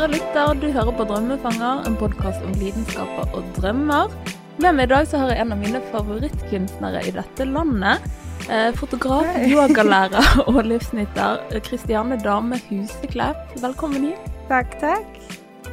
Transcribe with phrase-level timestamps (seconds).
[0.00, 0.52] kjære lytter.
[0.60, 4.08] Du hører på Drømmefanger, en podkast om lidenskaper og drømmer.
[4.56, 8.06] Med meg i dag så har jeg en av mine favorittkunstnere i dette landet.
[8.48, 13.52] Eh, fotograf, yogalærer og livsnyter Kristiane Dame Huseklepp.
[13.60, 14.30] Velkommen hit.
[14.48, 15.18] Takk, takk.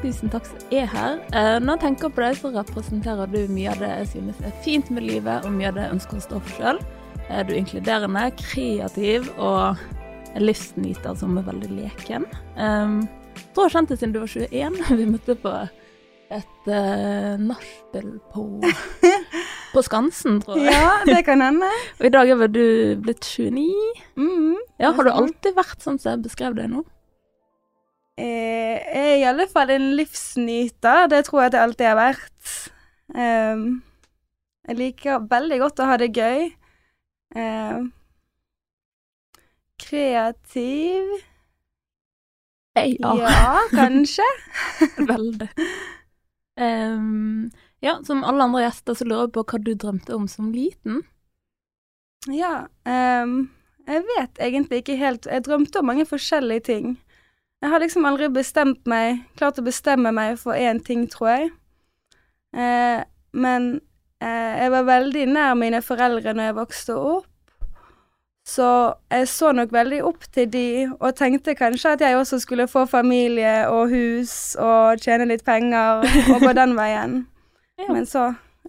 [0.02, 1.21] Tusen takk som er her.
[1.32, 4.57] Eh, når jeg tenker på deg, så representerer du mye av det jeg synes er
[4.66, 6.82] fint med livet, og mye av det jeg ønsker å stå for sjøl.
[7.30, 9.80] Eh, du er inkluderende, kreativ og
[10.35, 12.27] livsnyter som er veldig leken.
[12.59, 12.99] Um,
[13.38, 14.80] jeg jeg har kjent deg siden du var 21.
[15.00, 15.54] Vi møtte på
[16.27, 18.44] et uh, nachspiel på,
[19.73, 20.73] på Skansen, tror jeg.
[20.76, 21.70] Ja, det kan hende.
[22.00, 22.68] Og i dag er vel du
[23.05, 23.63] blitt 29?
[24.20, 24.57] Mm.
[24.82, 26.84] Ja, Har du alltid vært sånn som jeg beskrev deg nå?
[28.18, 31.07] Eh, Jeg er i alle fall en livsnyter.
[31.13, 32.55] Det tror jeg jeg alltid har vært.
[33.16, 33.68] Um,
[34.68, 36.49] jeg liker veldig godt å ha det gøy.
[37.38, 37.91] Um,
[39.79, 41.13] kreativ
[42.77, 43.13] Ja.
[43.21, 44.27] Ja, kanskje.
[45.11, 45.49] Veldig.
[46.57, 47.49] Um,
[47.85, 51.03] ja, som alle andre gjester så lurer jeg på hva du drømte om som liten.
[52.33, 52.67] Ja.
[52.85, 53.49] um,
[53.87, 56.98] jeg vet egentlig ikke helt Jeg drømte om mange forskjellige ting.
[57.61, 61.48] Jeg har liksom aldri bestemt meg Klart å bestemme meg for én ting, tror jeg.
[62.57, 63.01] Eh,
[63.37, 63.65] men
[64.23, 67.28] eh, jeg var veldig nær mine foreldre når jeg vokste opp.
[68.47, 68.66] Så
[69.12, 72.85] jeg så nok veldig opp til de, og tenkte kanskje at jeg også skulle få
[72.88, 77.23] familie og hus og tjene litt penger og gå den veien.
[77.78, 77.91] Ja.
[77.94, 78.23] Men så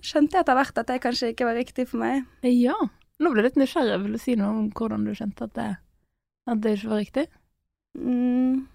[0.05, 2.27] skjønte jeg etter hvert at det kanskje ikke var riktig for meg.
[2.45, 2.75] Ja.
[3.17, 3.95] Nå ble jeg litt nysgjerrig.
[4.03, 5.69] Vil du si noe om hvordan du skjønte at det,
[6.45, 7.25] at det ikke var riktig?
[7.97, 8.67] Mm.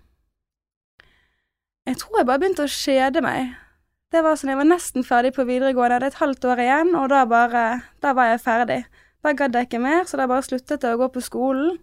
[1.85, 3.53] Jeg tror jeg bare begynte å kjede meg.
[4.09, 6.91] Det var sånn, Jeg var nesten ferdig på videregående, jeg hadde et halvt år igjen,
[6.97, 7.63] og da bare
[8.01, 8.81] Da var jeg ferdig.
[9.23, 11.77] Da gadd jeg ikke mer, så da bare sluttet jeg å gå på skolen.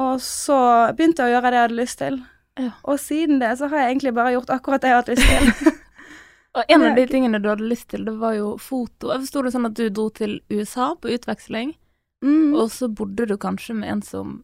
[0.00, 0.56] Og så
[0.96, 2.16] begynte jeg å gjøre det jeg hadde lyst til.
[2.60, 2.70] Ja.
[2.88, 5.28] Og siden det så har jeg egentlig bare gjort akkurat det jeg har hatt lyst
[5.28, 5.72] til.
[6.56, 9.08] Og en av de tingene du hadde lyst til, det var jo foto.
[9.12, 11.76] Jeg forsto det sånn at du dro til USA på utveksling,
[12.22, 12.52] Mm.
[12.54, 14.34] og så bodde du kanskje med en som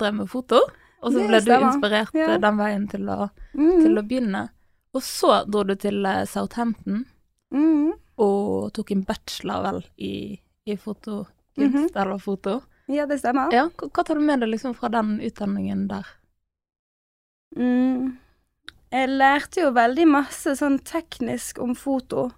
[0.00, 0.56] drev med foto,
[1.02, 2.30] og så ble du inspirert Ja.
[2.32, 3.82] eh, den veien til å, Mm.
[3.82, 4.48] til å begynne.
[4.94, 7.04] Og så dro du til eh, Southampton
[7.52, 7.92] Mm.
[8.16, 10.40] og tok en bachelor vel i,
[10.72, 12.00] i fotokunst -hmm.
[12.02, 12.60] eller foto.
[12.86, 13.52] Ja, det stemmer.
[13.54, 16.06] Ja, hva, tar du med deg liksom fra den utdanningen der?
[17.56, 18.16] Mm.
[18.90, 22.30] Jeg lærte jo veldig masse sånn teknisk om foto.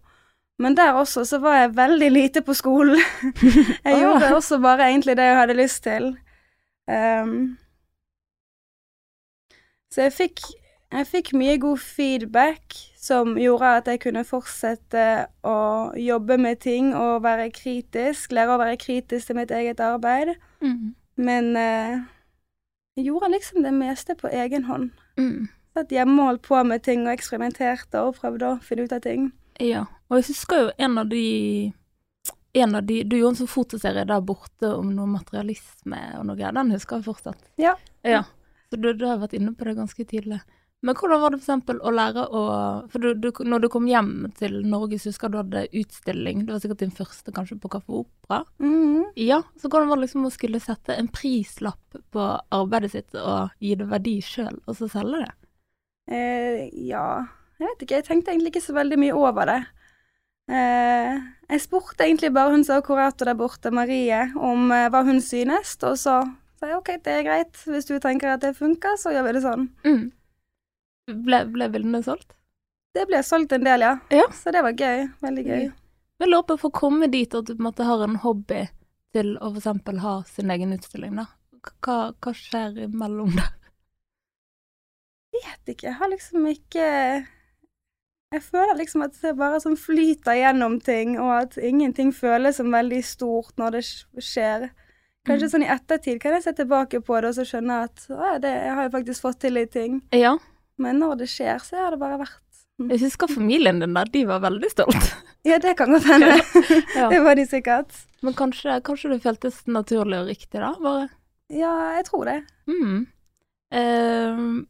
[0.61, 3.01] Men der også så var jeg veldig lite på skolen.
[3.87, 6.13] jeg gjorde også bare egentlig det jeg hadde lyst til.
[6.83, 7.57] Um.
[9.93, 10.41] så jeg fikk,
[10.91, 15.05] jeg fikk mye god feedback som gjorde at jeg kunne fortsette
[15.43, 15.57] å
[15.99, 18.31] jobbe med ting og være kritisk.
[18.31, 20.37] Lære å være kritisk til mitt eget arbeid.
[20.63, 20.93] Mm.
[21.19, 21.97] Men eh,
[22.97, 24.93] jeg gjorde liksom det meste på egen hånd.
[25.19, 25.51] Mm.
[25.75, 29.03] Satt hjemme og holdt på med ting og eksperimenterte og prøvde å finne ut av
[29.05, 29.31] ting.
[29.59, 31.27] Ja, og jeg husker jo en av de
[32.53, 36.37] en av de, Du gjorde en sånn fotoserie der borte om noe materialisme og noe.
[36.61, 37.47] Den husker jeg fortsatt.
[37.61, 37.79] Ja.
[38.05, 38.27] ja.
[38.71, 40.43] Så du, du har vært inne på det ganske tidlig.
[40.83, 42.41] Men hvordan var det eksempel å lære å
[42.91, 46.41] For du, du, når du kom hjem til Norge, så husker du hadde utstilling.
[46.47, 48.41] Det var sikkert din første kanskje på Kaffe Opera.
[48.59, 49.13] Mhm.
[49.17, 53.53] Ja, så hvordan var det liksom å skulle sette en prislapp på arbeidet sitt og
[53.63, 55.31] gi det verdi sjøl, og så selge det?
[56.11, 57.05] eh, ja
[57.61, 59.61] Jeg vet ikke, jeg tenkte egentlig ikke så veldig mye over det.
[60.51, 61.21] Eh,
[61.53, 65.21] jeg spurte egentlig bare hun som var kurator der borte, Marie, om eh, hva hun
[65.23, 66.17] synes, og så
[66.59, 67.63] sa jeg OK, det er greit.
[67.71, 69.69] Hvis du tenker at det funker, så gjør vi det sånn.
[69.87, 70.03] Mm.
[71.11, 72.35] Ble, ble bildene solgt?
[72.95, 73.97] Det ble solgt en del, ja.
[74.13, 74.27] Ja.
[74.37, 75.09] Så det var gøy.
[75.25, 75.65] Veldig gøy.
[76.23, 78.67] Jeg lurer på, for å komme dit at du på en måte har en hobby
[79.17, 81.27] til å eksempel ha sin egen utstilling, da.
[81.83, 83.51] Hva, hva skjer imellom der?
[85.43, 86.87] vet ikke, jeg har liksom ikke
[88.33, 92.71] Jeg føler liksom at det bare sånn flyter gjennom ting, og at ingenting føles som
[92.73, 93.83] veldig stort når det
[94.25, 94.71] skjer.
[95.29, 95.53] Kanskje Mm.
[95.53, 98.49] sånn i ettertid kan jeg se tilbake på det og så skjønne at å, det,
[98.65, 100.01] jeg har jo faktisk fått til litt ting.
[100.17, 100.39] Ja,
[100.79, 102.39] Men når det skjer, så har det bare vært
[102.83, 105.11] jeg husker familien din der, de var veldig stolt.
[105.45, 106.37] Ja, det kan godt hende.
[106.99, 107.09] Ja.
[107.11, 107.93] det var de sikkert.
[108.23, 110.71] Men kanskje, kanskje det føltes naturlig og riktig, da?
[110.79, 111.09] Bare
[111.51, 112.37] Ja, jeg tror det.
[112.71, 113.01] mm.
[113.75, 114.67] Ehm,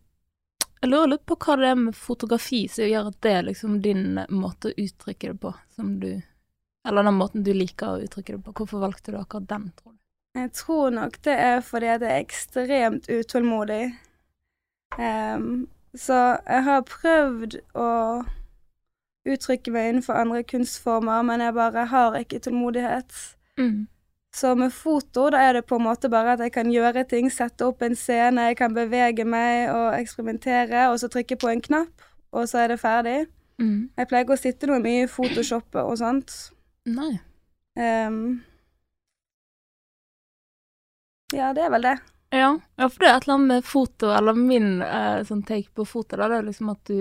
[0.83, 3.77] Jeg lurer litt på hva det er med fotografi som gjør at det er liksom
[3.85, 6.09] din måte å uttrykke det på, som du
[6.89, 8.55] Eller den måten du liker å uttrykke det på.
[8.63, 9.99] Hvorfor valgte du akkurat den, tror du?
[10.41, 13.83] Jeg tror nok det er fordi at jeg er ekstremt utålmodig.
[14.99, 15.67] Ehm,
[15.99, 16.19] så
[16.49, 17.89] jeg har prøvd å
[19.29, 23.13] uttrykke meg innenfor andre kunstformer, men jeg bare har ikke tålmodighet.
[23.61, 23.87] Mm.
[24.33, 27.29] Så med foto, da er det på en måte bare at jeg kan gjøre ting,
[27.31, 31.61] sette opp en scene, jeg kan bevege meg og eksperimentere, og så trykke på en
[31.61, 33.19] knapp, og så er det ferdig.
[33.61, 33.91] Mm.
[33.99, 36.33] Jeg pleier ikke å sitte noe mye i Photoshop og sånt.
[36.89, 37.13] Nei.
[37.77, 38.41] Um,
[41.37, 41.99] ja, det er vel det.
[42.33, 42.59] Ja.
[42.77, 45.85] ja, for det er et eller annet med foto, eller min eh, sånn take på
[45.85, 47.01] foto, da, det er liksom at du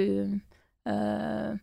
[0.92, 1.54] eh,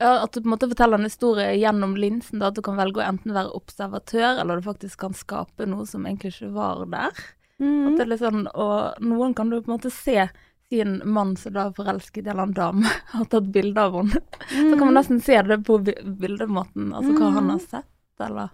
[0.00, 2.78] Ja, at du på en måte forteller en historie gjennom linsen, da, at du kan
[2.80, 6.86] velge å enten være observatør, eller du faktisk kan skape noe som egentlig ikke var
[6.88, 7.20] der.
[7.60, 10.24] At det er litt sånn, og noen kan du på en måte se
[10.70, 13.98] sin mann som da er forelsket i en eller annen dame, har tatt bilde av
[14.00, 14.22] henne.
[14.48, 17.92] Så kan man nesten se det på bildemåten, altså hva han har sett,
[18.24, 18.48] eller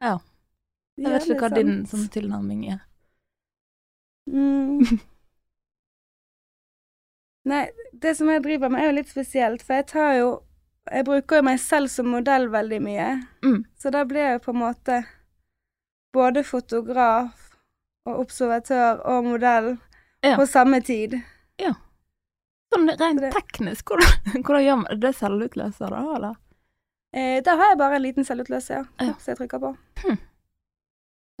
[0.00, 0.16] Ja.
[0.96, 2.85] Jeg vet ikke hva din sånn tilnærming er.
[4.26, 4.80] Mm.
[7.46, 10.30] Nei, det som jeg driver med, er jo litt spesielt, for jeg tar jo
[10.90, 13.06] Jeg bruker jo meg selv som modell veldig mye.
[13.42, 13.64] Mm.
[13.74, 15.00] Så da blir jeg på en måte
[16.14, 17.48] både fotograf
[18.06, 19.72] og observatør og modell
[20.22, 20.36] Ja.
[20.38, 21.16] på samme tid.
[21.58, 21.72] Ja.
[22.72, 24.14] Sånn rent Det- teknisk, hvordan,
[24.46, 25.12] hvordan gjør man det?
[25.18, 26.36] selvutløser, da, eller?
[27.12, 28.84] Eh, da har jeg bare en liten selvutløser, ja.
[29.08, 29.12] Ja.
[29.18, 29.74] som jeg trykker på.
[30.06, 30.16] Ja,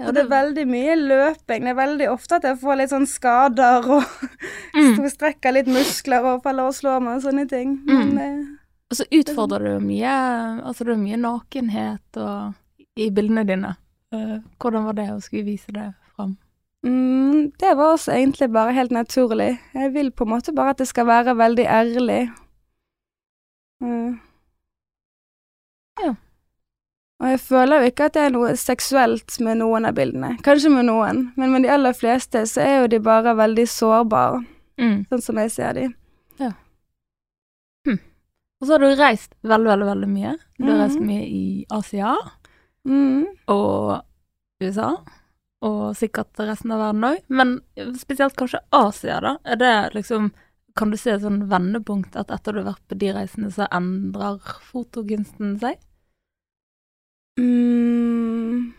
[0.04, 1.62] Og det er veldig mye løping.
[1.64, 4.02] Det er veldig ofte at jeg får litt sånn skader og
[4.76, 5.06] mm.
[5.08, 7.78] strekker litt muskler og faller og slår meg og sånne ting.
[7.88, 8.18] Men Mm.
[8.20, 8.42] eh,
[8.92, 10.10] Og så utfordrer du mye
[10.62, 12.54] Altså, det er mye nakenhet og
[12.96, 13.72] i bildene dine.
[14.12, 16.36] Eh, hvordan var det å skulle vise det fram?
[16.84, 19.58] mm, det var også egentlig bare helt naturlig.
[19.74, 22.20] Jeg vil på en måte bare at det skal være veldig ærlig.
[23.82, 24.20] Mm.
[26.04, 26.14] Ja.
[27.20, 30.34] Og jeg føler jo ikke at det er noe seksuelt med noen av bildene.
[30.44, 34.44] Kanskje med noen, men med de aller fleste så er jo de bare veldig sårbare,
[34.78, 35.06] Mm.
[35.08, 35.88] sånn som jeg ser de.
[38.58, 40.30] Og så har du reist veldig, veldig, veldig mye.
[40.58, 40.80] Du har Mhm.
[40.82, 42.16] reist mye i Asia
[42.86, 43.26] Mm.
[43.48, 44.02] og
[44.62, 44.96] USA,
[45.62, 47.22] og sikkert resten av verden òg.
[47.28, 47.60] Men
[47.96, 49.36] spesielt kanskje Asia, da.
[49.44, 50.32] Er det liksom
[50.74, 53.66] Kan du se et sånn vendepunkt at etter du har vært på de reisene, så
[53.72, 54.38] endrer
[54.70, 55.78] fotokunsten seg?
[57.36, 58.72] Mm.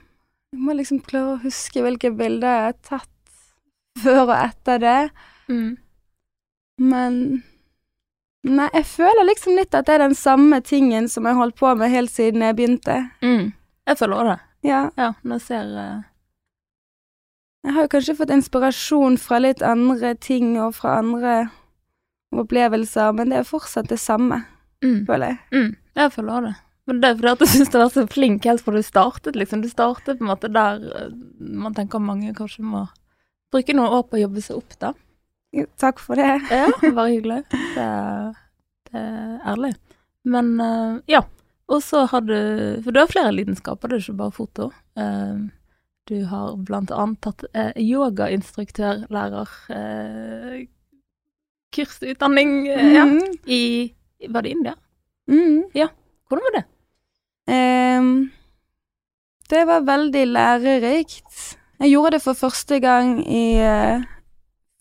[0.54, 3.14] Jeg må liksom klare å huske hvilke bilder jeg har tatt
[4.02, 5.02] før og etter det.
[5.52, 5.78] Mm.
[6.78, 7.22] Men
[8.48, 11.74] Nei, jeg føler liksom litt at det er den samme tingen som jeg holdt på
[11.76, 13.00] med helt siden jeg begynte.
[13.20, 13.50] Mm.
[13.90, 14.38] Jeg føler det.
[14.68, 14.84] Ja.
[14.96, 16.06] Ja, når jeg ser uh...
[17.66, 21.50] Jeg har jo kanskje fått inspirasjon fra litt andre ting og fra andre
[22.32, 24.40] opplevelser, men det er fortsatt det samme,
[24.86, 25.02] mm.
[25.10, 25.40] føler jeg.
[25.52, 25.76] Mm.
[26.00, 26.54] Jeg føler det.
[26.88, 28.84] Men det er fordi at du syns du har vært så flink helt fra du
[28.86, 29.62] startet, liksom.
[29.64, 32.86] Du startet på en måte der eh, man tenker mange kanskje må
[33.52, 34.94] bruke noen år på å jobbe seg opp, da.
[35.56, 36.30] Jo, Takk for det.
[36.52, 37.42] Ja, bare hyggelig.
[37.76, 37.90] Det,
[38.92, 39.74] det er ærlig.
[40.28, 41.24] Men eh, ja.
[41.68, 44.70] Og så har du For du har flere lidenskaper, det er ikke bare foto.
[44.96, 45.40] Eh,
[46.08, 50.62] du har blant annet tatt uh, yogainstruktørlærer eh,
[51.76, 52.94] kursutdanning mm.
[52.96, 53.34] ja, Mhm.
[53.46, 53.94] i
[54.32, 54.74] Var det India?
[55.76, 55.90] Ja,
[56.30, 56.64] Hvordan var det?
[57.48, 58.30] Ehm,
[59.50, 61.58] det var veldig lærerikt.
[61.80, 64.02] Jeg gjorde det for første gang i eh,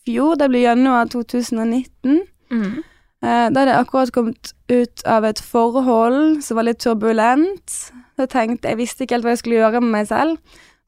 [0.07, 0.35] fjor.
[0.39, 2.21] Det ble januar 2019.
[2.51, 2.77] Mm.
[3.23, 7.77] Eh, da hadde jeg akkurat kommet ut av et forhold som var litt turbulent.
[8.17, 10.37] Så tenkte jeg visste ikke helt hva jeg skulle gjøre med meg selv.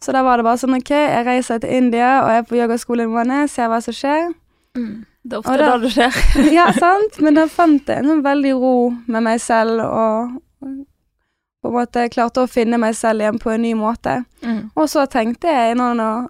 [0.02, 3.04] Så da var det bare sånn OK, jeg reiser til India og er på yogaskole
[3.04, 4.30] en måned, ser hva som skjer.
[4.80, 5.06] Mm.
[5.28, 6.20] Det er ofte da- da det skjer.
[6.58, 7.20] Ja, sant?
[7.22, 8.76] Men da fant jeg en sånn veldig ro
[9.12, 10.40] med meg selv og
[11.62, 14.24] på en måte klarte å finne meg selv igjen på en ny måte.
[14.42, 14.72] Mm.
[14.76, 16.24] Og så tenkte jeg når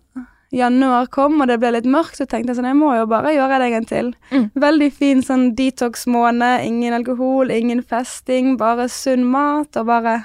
[0.52, 3.36] januar kom og det ble litt mørkt, så tenkte jeg sånn, jeg må jo bare
[3.36, 4.08] gjøre det en gang til.
[4.32, 4.48] Mm.
[4.56, 10.24] Veldig fin sånn detox-måned, ingen alkohol, ingen festing, bare sunn mat og bare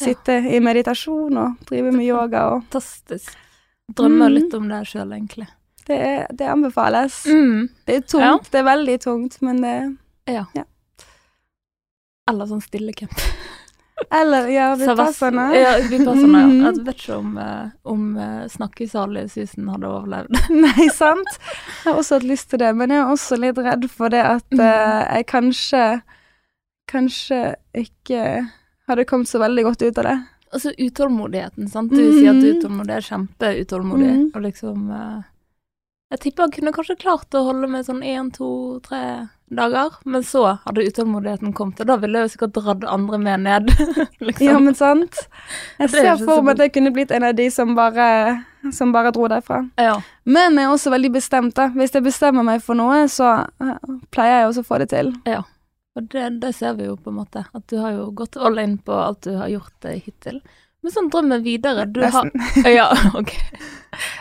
[0.00, 3.36] sitte i meditasjon og drive med yoga og Fantastisk.
[3.92, 4.34] Drømmer Mm.
[4.38, 5.48] litt om det sjøl, egentlig.
[5.86, 7.26] det, er- det anbefales.
[7.26, 7.68] Mm.
[7.84, 8.38] Det er tungt, Ja.
[8.52, 9.96] det er veldig tungt, men det
[10.32, 10.44] Ja.
[10.54, 10.62] Ja.
[12.30, 13.10] Eller sånn stillecamp.
[14.10, 15.44] Eller, ja, vipassana.
[15.54, 16.46] Ja, vipassana, ja.
[16.46, 16.64] Mhm.
[16.64, 20.38] Jeg vet ikke om, eh, om uh, snakkesalig Susan hadde overlevd.
[20.64, 21.28] Nei, sant?
[21.84, 24.24] Jeg har også hatt lyst til det, men jeg er også litt redd for det
[24.24, 24.60] at Mm.
[24.60, 25.84] eh, jeg kanskje
[26.90, 28.20] Kanskje ikke
[28.88, 30.16] hadde kommet så veldig godt ut av det.
[30.52, 31.92] Altså utålmodigheten, sant.
[31.94, 32.56] Du sier at du Mhm.
[32.58, 34.30] utålmodig, er kjempeutålmodig, Mhm.
[34.34, 35.22] og liksom eh,
[36.10, 40.24] Jeg tipper han kunne kanskje klart å holde med sånn én, to, tre dager, men
[40.26, 43.70] så hadde utålmodigheten kommet, og da ville jeg jo sikkert dratt andre med ned,
[44.26, 44.46] liksom.
[44.46, 45.20] Ja, men sant?
[45.78, 48.08] Jeg er ser for meg at jeg kunne blitt en av de som bare,
[48.74, 49.62] som bare dro derfra.
[49.78, 49.96] ja.
[50.30, 51.68] Men jeg er også veldig bestemt, da.
[51.74, 53.30] Hvis jeg bestemmer meg for noe, så
[53.62, 55.14] eh, pleier jeg også å få det til.
[55.26, 55.40] Ja,
[55.98, 58.58] Og det, det ser vi jo på en måte, at du har jo gått all
[58.62, 60.38] in på alt du har gjort eh, hittil.
[60.82, 62.30] Men sånn drømmen videre du Nesten.
[62.34, 62.86] Har, ja,
[63.18, 63.34] ok.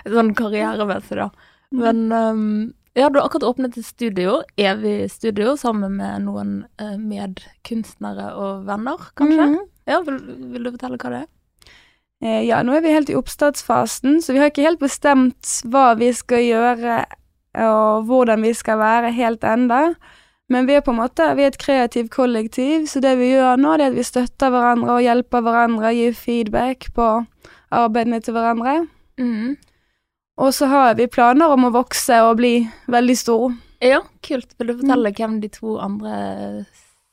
[0.09, 1.29] Sånn karrieremessig, da.
[1.75, 6.95] Men um, ja, du har akkurat åpnet et studio, evig studio, sammen med noen uh,
[6.97, 9.51] medkunstnere og venner, kanskje?
[9.51, 9.67] Mhm.
[9.89, 10.19] Ja, vil,
[10.53, 11.29] vil du fortelle hva det er?
[12.19, 15.93] Eh, ja, nå er vi helt i oppstartsfasen, så vi har ikke helt bestemt hva
[15.97, 16.97] vi skal gjøre
[17.57, 19.93] og hvordan vi skal være helt enda.
[20.49, 23.59] Men vi er på en måte vi er et kreativt kollektiv, så det vi gjør
[23.61, 27.09] nå, det er at vi støtter hverandre og hjelper hverandre, gir feedback på
[27.69, 28.75] arbeidene til hverandre.
[29.21, 29.57] Mm.
[30.39, 32.53] Og så har vi planer om å vokse og bli
[32.87, 33.51] veldig stor.
[33.83, 34.53] Ja, kult.
[34.59, 36.13] Vil du fortelle hvem de to andre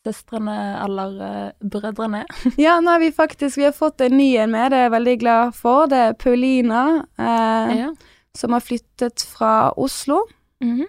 [0.06, 0.54] søstrene
[0.84, 2.44] eller uh, brødrene er?
[2.66, 4.94] Ja, nå har vi faktisk vi har fått en ny en med, det er jeg
[4.94, 5.88] veldig glad for.
[5.90, 6.84] Det er Paulina,
[7.18, 7.88] eh, Ja.
[8.36, 10.22] som har flyttet fra Oslo.
[10.62, 10.86] Mhm.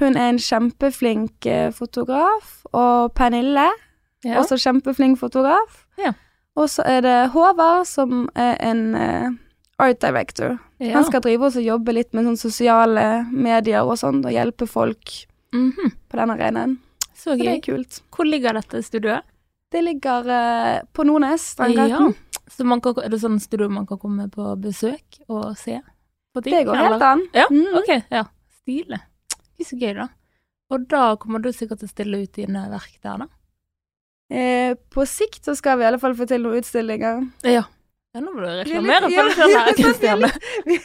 [0.00, 2.64] Hun er en kjempeflink eh, fotograf.
[2.72, 3.68] Og Pernille,
[4.24, 4.40] ja.
[4.40, 5.84] også kjempeflink fotograf.
[6.00, 6.12] Ja.
[6.56, 9.30] Og så er det Håvard, som er en eh,
[9.78, 10.58] art director.
[10.78, 10.92] ja.
[10.94, 14.68] Han skal drive oss og jobbe litt med sånn sosiale medier og sånn, og hjelpe
[14.68, 15.92] folk Mhm.
[16.10, 16.78] på den arenaen.
[17.14, 18.00] Så Så det er kult.
[18.10, 19.22] Hvor ligger dette studioet?
[19.70, 22.14] Det ligger uh, på Nordnes, Strandgaten.
[22.50, 25.80] Så man kan, er det sånn studio man kan komme på besøk og se
[26.34, 26.52] på ting?
[26.54, 27.22] Det går helt an.
[27.32, 27.74] Ja, Mm.
[27.78, 28.02] ok.
[28.10, 28.24] Ja.
[28.62, 29.00] Stilig.
[29.62, 30.08] Så gøy, da.
[30.70, 33.26] Og da kommer du sikkert til å stille ut dine verk der, da?
[34.30, 37.30] Eh, på sikt så skal vi i alle fall få til noen utstillinger.
[37.44, 37.62] Ja.
[38.14, 40.76] Ja, nå må du er reklamere for det selv ja, her, sant, vi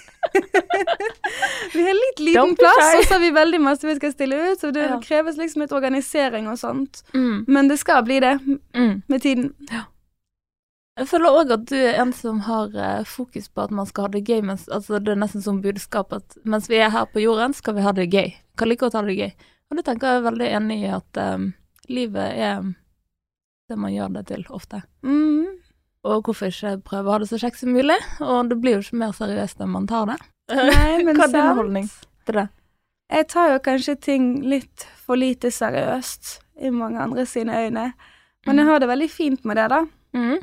[1.73, 4.59] Vi har litt liten plass, og så har vi veldig masse vi skal stille ut,
[4.63, 4.97] så det Ja.
[5.03, 7.03] kreves liksom litt organisering og sånt.
[7.13, 7.45] Mm.
[7.47, 8.39] Men det skal bli det
[8.73, 9.03] Mm.
[9.07, 9.53] med tiden.
[10.99, 14.03] Jeg føler òg at du er en som har eh, fokus på at man skal
[14.03, 14.41] ha det gøy.
[14.43, 17.75] Mens, altså det er nesten som budskap at mens vi er her på jorden, skal
[17.75, 18.33] vi ha det gøy.
[18.57, 19.31] Kan like godt ha det gøy.
[19.71, 21.53] Og det tenker jeg er veldig enig i at um,
[21.87, 22.63] livet er
[23.69, 24.81] det man gjør det til ofte.
[25.03, 25.45] Mm.
[26.07, 27.97] Og hvorfor ikke prøve å ha det så kjekt som mulig?
[28.23, 30.19] Og det blir jo ikke mer seriøst enn man tar det.
[30.55, 31.89] Nei, men Hva er din holdning
[32.25, 32.45] til det?
[33.09, 37.89] Jeg tar jo kanskje ting litt for lite seriøst i mange andre sine øyne.
[38.47, 39.79] Men jeg har det veldig fint med det, da.
[40.15, 40.37] Mm.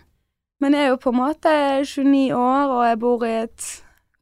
[0.60, 1.52] Men jeg er jo på en måte
[1.84, 3.66] 29 år, og jeg bor i et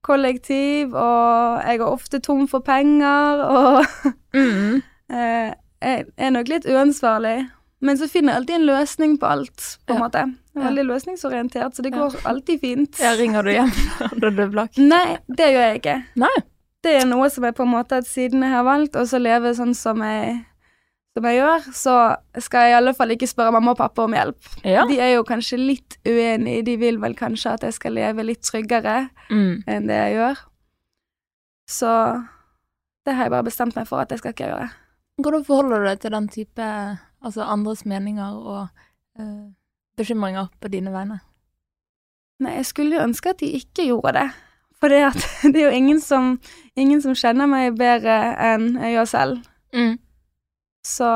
[0.04, 3.86] kollektiv, og jeg er ofte tom for penger, og
[4.34, 4.82] Mm.
[5.14, 5.52] eh,
[5.84, 7.48] jeg er nok litt uansvarlig.
[7.84, 10.04] Men så finner jeg alltid en løsning på alt, på en Ja.
[10.06, 10.22] måte.
[10.54, 11.98] Jeg er veldig løsningsorientert, så det Ja.
[12.08, 12.98] går alltid fint.
[13.02, 13.70] Ja, ringer du hjem
[14.22, 14.78] når du er blakk?
[14.78, 15.96] Nei, det gjør jeg ikke.
[16.16, 16.34] Nei.
[16.84, 19.74] Det er noe som jeg på en måte siden jeg har valgt, så leve sånn
[19.74, 20.44] som jeg,
[21.16, 21.94] som jeg gjør, så
[22.40, 24.36] skal jeg i alle fall ikke spørre mamma og pappa om hjelp.
[24.64, 24.84] Ja.
[24.86, 28.42] De er jo kanskje litt uenige, de vil vel kanskje at jeg skal leve litt
[28.42, 29.62] tryggere Mm.
[29.66, 30.38] enn det jeg gjør.
[31.68, 31.90] Så
[33.06, 34.70] det har jeg bare bestemt meg for at jeg skal ikke gjøre.
[35.22, 36.68] Hvordan forholder du deg til den type
[37.24, 38.68] altså andres meninger og
[39.18, 39.46] eh,
[39.98, 41.20] bekymringer på dine vegne?
[42.44, 44.28] Nei, jeg skulle jo ønske at de ikke gjorde det.
[44.82, 46.34] For det, at, det er jo ingen som,
[46.76, 48.16] ingen som kjenner meg bedre
[48.52, 49.44] enn jeg gjør selv.
[49.74, 49.98] Mm.
[50.86, 51.10] Så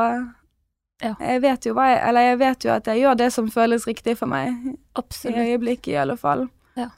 [0.99, 1.13] Ja.
[1.23, 3.85] jeg vet jo hva jeg Eller jeg vet jo at jeg gjør det som føles
[3.87, 4.55] riktig for meg.
[4.99, 5.37] Absolutt.
[5.37, 6.47] I øyeblikket, i alle fall.
[6.75, 6.89] Ja.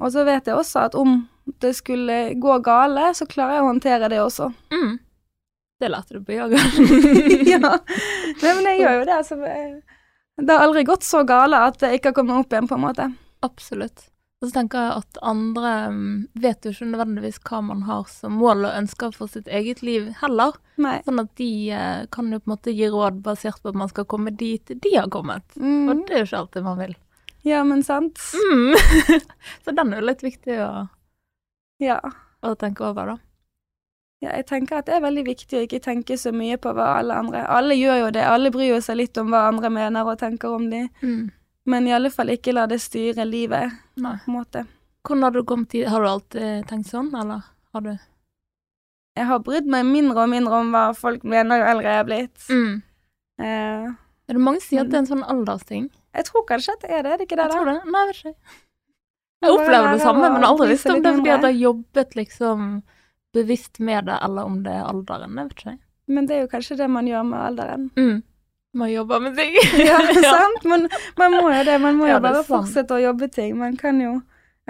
[0.00, 1.16] Og så vet jeg også at om
[1.60, 4.52] det skulle gå gale, så klarer jeg å håndtere det også.
[4.70, 4.98] Mm.
[5.80, 6.60] Det lærte du på yoga.
[7.54, 7.72] ja.
[8.42, 9.16] Nei, men jeg gjør jo det.
[9.16, 9.36] Altså,
[10.40, 12.84] det har aldri gått så gale at det ikke har kommet opp igjen, på en
[12.84, 13.06] måte.
[13.44, 14.06] Absolutt.
[14.40, 18.38] Og så tenker jeg at andre mm, vet jo ikke nødvendigvis hva man har som
[18.40, 20.54] mål og ønsker for sitt eget liv heller.
[20.80, 20.94] Nei.
[21.04, 23.90] Sånn at de eh, kan jo på en måte gi råd basert på at man
[23.92, 25.44] skal komme dit de har kommet.
[25.60, 26.04] Og Mm.
[26.08, 26.94] det er jo ikke alltid man vil.
[27.44, 28.20] Ja, men sant.
[28.36, 28.72] Mm.
[29.64, 30.70] så den er jo litt viktig å,
[31.84, 32.00] Ja.
[32.44, 33.18] å tenke over, da.
[34.20, 34.30] Ja.
[34.36, 37.14] Jeg tenker at det er veldig viktig å ikke tenke så mye på hva alle
[37.22, 38.24] andre Alle gjør jo det.
[38.28, 40.82] Alle bryr jo seg litt om hva andre mener og tenker om de.
[41.02, 41.30] Mm.
[41.70, 44.16] Men i alle fall ikke la det styre livet, Nei.
[44.24, 44.66] på en måte.
[45.06, 47.40] Hvordan har du kommet til Har du alltid tenkt sånn, eller
[47.72, 47.90] har du
[49.16, 52.08] Jeg har brydd meg mindre og mindre om hva folk mener jo eldre jeg er
[52.08, 52.46] blitt.
[52.48, 52.82] mm.
[53.40, 53.86] Eh,
[54.28, 55.88] Er det mange som sier at det er en sånn aldersting?
[56.14, 57.44] jeg tror kanskje at det er det, er det ikke det?
[57.46, 57.56] Jeg da?
[57.56, 57.92] tror det.
[57.92, 58.34] Nei, jeg vet ikke.
[59.40, 62.16] Jeg opplever det samme, men aldri visste visst om det fordi at jeg har jobbet
[62.18, 62.64] liksom
[63.32, 65.36] bevisst med det, eller om det er alderen.
[65.36, 65.78] Jeg vet ikke.
[66.08, 67.90] Men det er jo kanskje det man gjør med alderen.
[67.96, 68.22] Mm.
[68.74, 69.54] Man jobber med ting.
[69.90, 70.64] Ja, sant?
[70.64, 71.78] Man, man må jo det.
[71.82, 73.56] Man må jo er bare fortsette å jobbe ting.
[73.58, 74.20] Man kan jo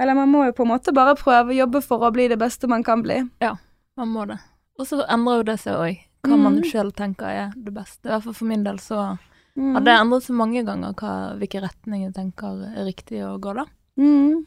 [0.00, 2.38] Eller man må jo på en måte bare prøve å jobbe for å bli det
[2.40, 3.18] beste man kan bli.
[3.42, 3.56] Ja,
[3.98, 4.38] Man må det.
[4.78, 6.64] Og så endrer jo det seg òg, hva man Mm.
[6.64, 8.06] sjøl tenker er det beste.
[8.08, 9.18] I hvert fall for min del så
[9.58, 9.74] Mm.
[9.74, 13.52] har det endret seg mange ganger hva, hvilken retning jeg tenker er riktig å gå,
[13.54, 13.64] da.
[13.98, 14.46] Mm.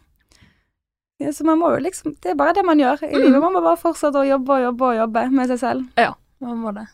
[1.21, 3.21] Ja, så man må jo liksom Det er bare det man gjør i Mm.
[3.21, 3.41] livet.
[3.41, 6.15] Man må bare fortsette å jobbe og jobbe og jobbe med seg selv.
[6.41, 6.87] Man må det.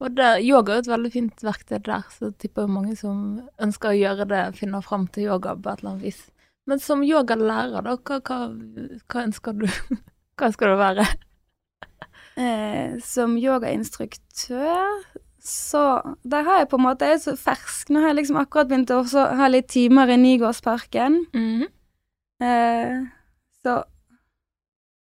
[0.00, 3.20] Og det, yoga er et veldig fint verktøy der, så tipper jeg mange som
[3.62, 6.30] ønsker å gjøre det, finner fram til yoga på et eller annet vis.
[6.66, 8.38] Men som yogalærer, da, hva, hva,
[9.08, 9.66] hva ønsker du
[10.36, 11.06] Hva ønsker du å være?
[12.36, 15.04] Eh, som yogainstruktør
[15.40, 15.82] så
[16.24, 17.88] Der har jeg på en måte Jeg er så fersk.
[17.88, 18.98] Nå har jeg liksom akkurat begynt å
[19.38, 21.20] ha litt timer i Nygårdsparken.
[21.32, 21.68] Mhm.
[22.42, 23.06] Eh,
[23.66, 23.76] så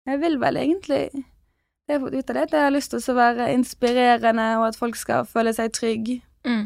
[0.07, 2.93] jeg vil vel egentlig Det jeg har fått ut av det, at jeg har lyst
[2.95, 6.15] til å være inspirerende, og at folk skal føle seg trygge.
[6.49, 6.63] Mm.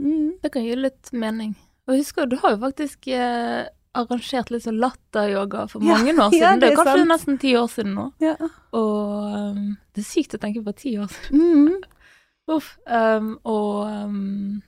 [0.00, 0.30] Mm.
[0.42, 1.52] Det kan gi litt mening.
[1.86, 6.30] Og husker, du har jo faktisk eh, arrangert litt sånn latteryoga for Ja, mange år
[6.34, 6.42] siden.
[6.42, 7.12] ja, det det er kanskje sant.
[7.12, 8.06] nesten ti år siden nå.
[8.24, 8.34] Ja.
[8.74, 11.44] Og um, det er sykt å tenke på ti år siden.
[11.44, 11.90] Mm.
[12.56, 12.72] Uff.
[12.90, 14.62] Um, og um,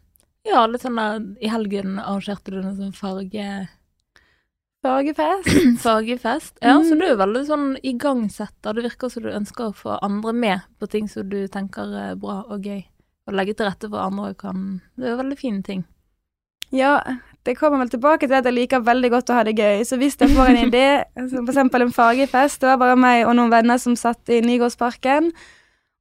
[0.47, 3.49] ja, litt sånn der I helgen arrangerte du noe sånn farge...
[4.87, 5.51] Fargefest.
[5.87, 6.55] fargefest.
[6.63, 7.01] Ja, så Mm.
[7.01, 8.75] du er veldig sånn igangsetter.
[8.79, 12.15] Det virker som du ønsker å få andre med på ting som du tenker er
[12.17, 12.85] bra og gøy.
[13.27, 15.85] Og legge til rette for andre kan Det er veldig fine ting.
[16.75, 16.97] Ja,
[17.47, 19.85] det kommer vel tilbake til at jeg liker veldig godt å ha det gøy.
[19.87, 20.87] Så hvis jeg får en idé,
[21.31, 25.31] som eksempel en fargefest Det var bare meg og noen venner som satt i Nygårdsparken.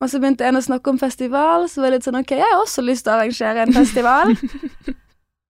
[0.02, 2.44] Og så begynte en å snakke om festival, så var det litt sånn OK, jeg
[2.44, 4.34] har også lyst til å arrangere en festival.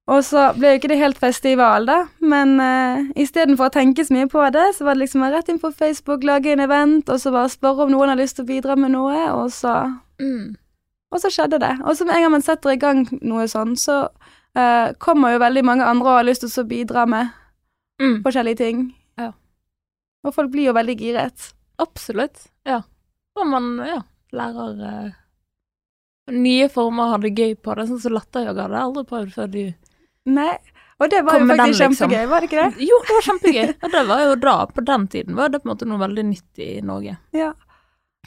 [0.07, 4.13] og så ble jo ikke det helt festival, da, men uh, istedenfor å tenke så
[4.13, 7.17] mye på det, så var det liksom rett inn på Facebook, lage en event, og
[7.23, 9.73] så bare spørre om noen har lyst til å bidra med noe, og så
[10.21, 10.55] Mm.
[11.11, 11.73] og så skjedde det.
[11.83, 14.07] Og så med en gang man setter i gang noe sånn, så
[14.55, 17.29] uh, kommer jo veldig mange andre og har lyst til å bidra med
[17.99, 18.21] Mm.
[18.23, 18.95] forskjellige ting.
[19.17, 19.31] Ja.
[20.23, 21.53] Og folk blir jo veldig giret.
[21.79, 22.47] Absolutt.
[22.65, 22.81] Ja.
[23.35, 25.11] Og man ja, lærer uh,
[26.31, 27.87] nye former å ha det gøy på det.
[27.89, 29.61] Sånn som latteryoga hadde jeg aldri prøvd før du
[30.25, 30.53] Nei.
[30.99, 32.09] Og det var Kom jo faktisk den, liksom.
[32.09, 32.85] kjempegøy, var det ikke det?
[32.87, 33.67] Jo, det var kjempegøy.
[33.83, 36.23] Og det var jo da, på den tiden, var det på en måte noe veldig
[36.29, 37.17] nytt i Norge.
[37.35, 37.49] Ja.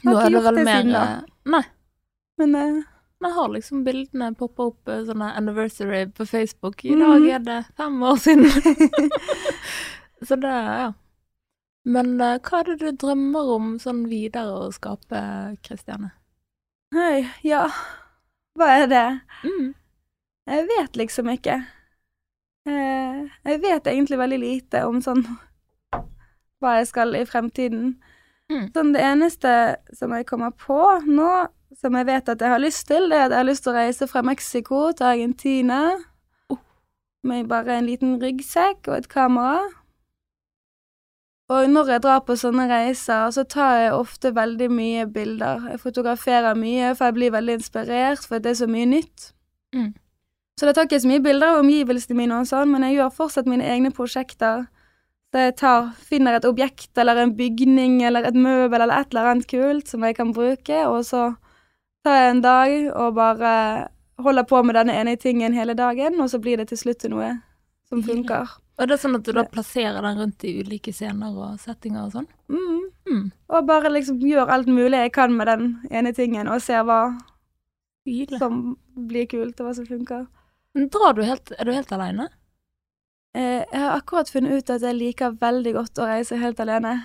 [0.03, 1.01] Jeg har ikke gjort det mer siden da.
[1.03, 1.63] eh, Nei.
[2.39, 2.79] Men uh...
[3.19, 6.85] Jeg har liksom bildene poppa opp eh, sånne anniversary på Facebook.
[6.87, 7.01] I Mhm.
[7.03, 8.45] dag er det fem år siden.
[10.27, 10.93] Så det, ja.
[11.89, 15.19] Men uh, hva er det du drømmer om sånn videre å skape,
[15.65, 16.11] Kristiane?
[16.95, 17.65] Hei, ja.
[18.55, 19.03] Hva er det?
[19.43, 19.73] Mm.
[20.49, 21.59] Jeg vet liksom ikke.
[22.69, 25.23] Eh, jeg vet egentlig veldig lite om sånn
[26.61, 27.95] hva jeg skal i fremtiden.
[28.49, 28.67] Mm.
[28.73, 29.53] Sånn det eneste
[29.95, 31.29] som jeg kommer på nå,
[31.79, 33.73] som jeg vet at jeg har lyst til, det er at jeg har lyst til
[33.73, 35.81] å reise fra Mexico til Argentina
[36.49, 36.57] Oh.
[37.23, 39.59] med bare en liten ryggsekk og et kamera.
[41.49, 45.65] Og når jeg drar på sånne reiser, så tar jeg ofte veldig mye bilder.
[45.71, 49.31] Jeg fotograferer mye, for jeg blir veldig inspirert, for det er så mye nytt.
[49.73, 49.93] Mm.
[50.59, 52.97] Så da tar jeg ikke så mye bilder av omgivelsene mine og sånn, men jeg
[52.97, 54.65] gjør fortsatt mine egne prosjekter.
[55.31, 59.29] Så jeg tar, finner et objekt eller en bygning eller et møbel eller et eller
[59.29, 61.29] annet kult som jeg kan bruke, og så
[62.03, 63.51] tar jeg en dag og bare
[64.19, 67.13] holder på med denne ene tingen hele dagen, og så blir det til slutt til
[67.13, 67.29] noe
[67.87, 68.51] som funker.
[68.79, 72.03] Og det er sånn at du da plasserer den rundt i ulike scener og settinger
[72.03, 72.27] og sånn?
[72.51, 72.83] Mm.
[73.07, 73.23] Mm.
[73.55, 77.13] Og bare liksom gjør alt mulig jeg kan med den ene tingen, og ser hva
[78.03, 78.39] Stilig.
[78.43, 78.75] som
[79.07, 80.27] blir kult, og hva som funker.
[80.75, 82.29] Drar du helt, er du helt alene?
[83.37, 86.95] Eh, jeg har akkurat funnet ut at jeg liker veldig godt å reise helt alene.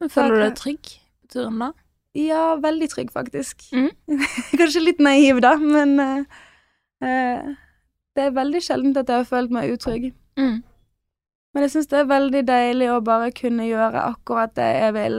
[0.00, 0.90] Men Føler du deg trygg
[1.22, 1.70] på turen da?
[2.16, 3.66] Ja, veldig trygg, faktisk.
[3.76, 3.90] Mm.
[4.60, 6.42] Kanskje litt naiv, da, men eh,
[7.04, 7.50] eh,
[8.16, 10.10] det er veldig sjeldent at jeg har følt meg utrygg.
[10.40, 10.62] Mm.
[11.52, 15.18] Men jeg syns det er veldig deilig å bare kunne gjøre akkurat det jeg vil.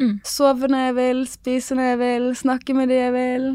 [0.00, 0.14] Mm.
[0.28, 3.46] Sove når jeg vil, spise når jeg vil, snakke med de jeg vil.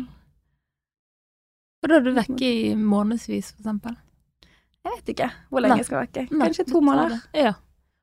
[1.86, 3.94] Og da er du vekke i månedsvis, for eksempel?
[4.86, 5.82] Jeg vet ikke hvor lenge Nei.
[5.84, 6.24] jeg skal vekke.
[6.34, 7.20] Kanskje to måneder.
[7.38, 7.52] Ja.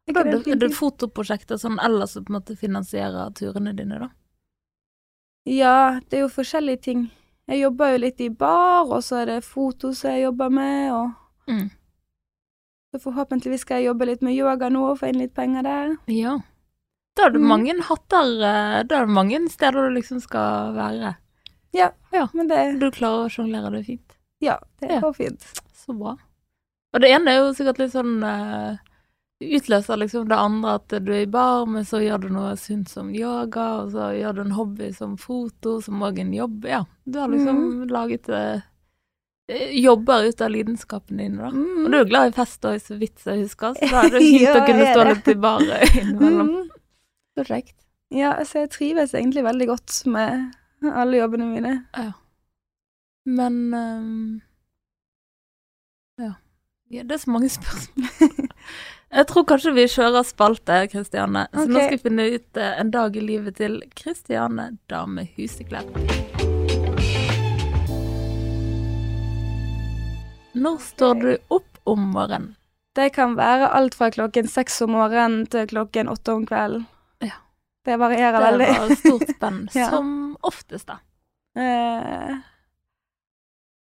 [0.08, 4.08] Og da er det, er fotoprosjekter som ellers på en måte finansierer turene dine, da?
[5.50, 7.02] Ja, det er jo forskjellige ting.
[7.50, 10.92] Jeg jobber jo litt i bar, og så er det foto som jeg jobber med,
[10.92, 11.10] og
[11.52, 11.70] Mm.
[12.94, 15.96] så forhåpentligvis skal jeg jobbe litt med yoga nå og få inn litt penger der.
[16.06, 16.38] Ja.
[17.16, 17.48] Da har du Mm.
[17.48, 21.16] mange hatter eh, Da er det mange steder du liksom skal være.
[22.37, 24.16] Men det Du klarer å sjonglere det fint.
[24.42, 25.00] Ja, det Ja.
[25.00, 25.44] går fint.
[25.74, 26.16] Så bra.
[26.92, 28.76] Og det ene er jo sikkert litt sånn uh,
[29.42, 32.88] Utløser liksom det andre at du er i bar, men så gjør du noe sunt
[32.92, 36.68] som yoga, og så gjør du en hobby som foto, som òg en jobb.
[36.68, 38.61] Ja, du har liksom laget uh,
[39.74, 41.50] jobber ut av lidenskapen din, da.
[41.50, 41.85] Mm.
[41.85, 44.22] Og du er glad i fest òg, så vidt jeg husker, så da er det
[44.28, 46.52] fint Ja, å kunne stå litt i bar innimellom.
[46.52, 46.70] Mm.
[47.32, 47.61] Så.
[48.12, 50.52] Ja, altså jeg trives egentlig veldig godt med
[51.00, 51.74] alle jobbene mine.
[51.96, 52.12] Ja.
[53.24, 54.40] Men um,
[56.18, 56.34] ja.
[56.88, 57.02] ja.
[57.02, 58.48] Det er så mange spørsmål.
[59.12, 61.44] Jeg tror kanskje vi kjører spalte, Kristiane.
[61.52, 65.92] Så nå skal vi finne ut uh, en dag i livet til Kristiane Dame Huseklepp.
[70.52, 72.54] Når står du opp om morgenen?
[72.96, 76.84] Det kan være alt fra klokken seks om morgenen til klokken åtte om kvelden.
[77.84, 78.68] Det varierer Det veldig.
[78.78, 79.88] var stort spenn, Ja.
[79.90, 80.12] som
[80.46, 80.98] oftest, da.
[81.58, 82.36] Eh,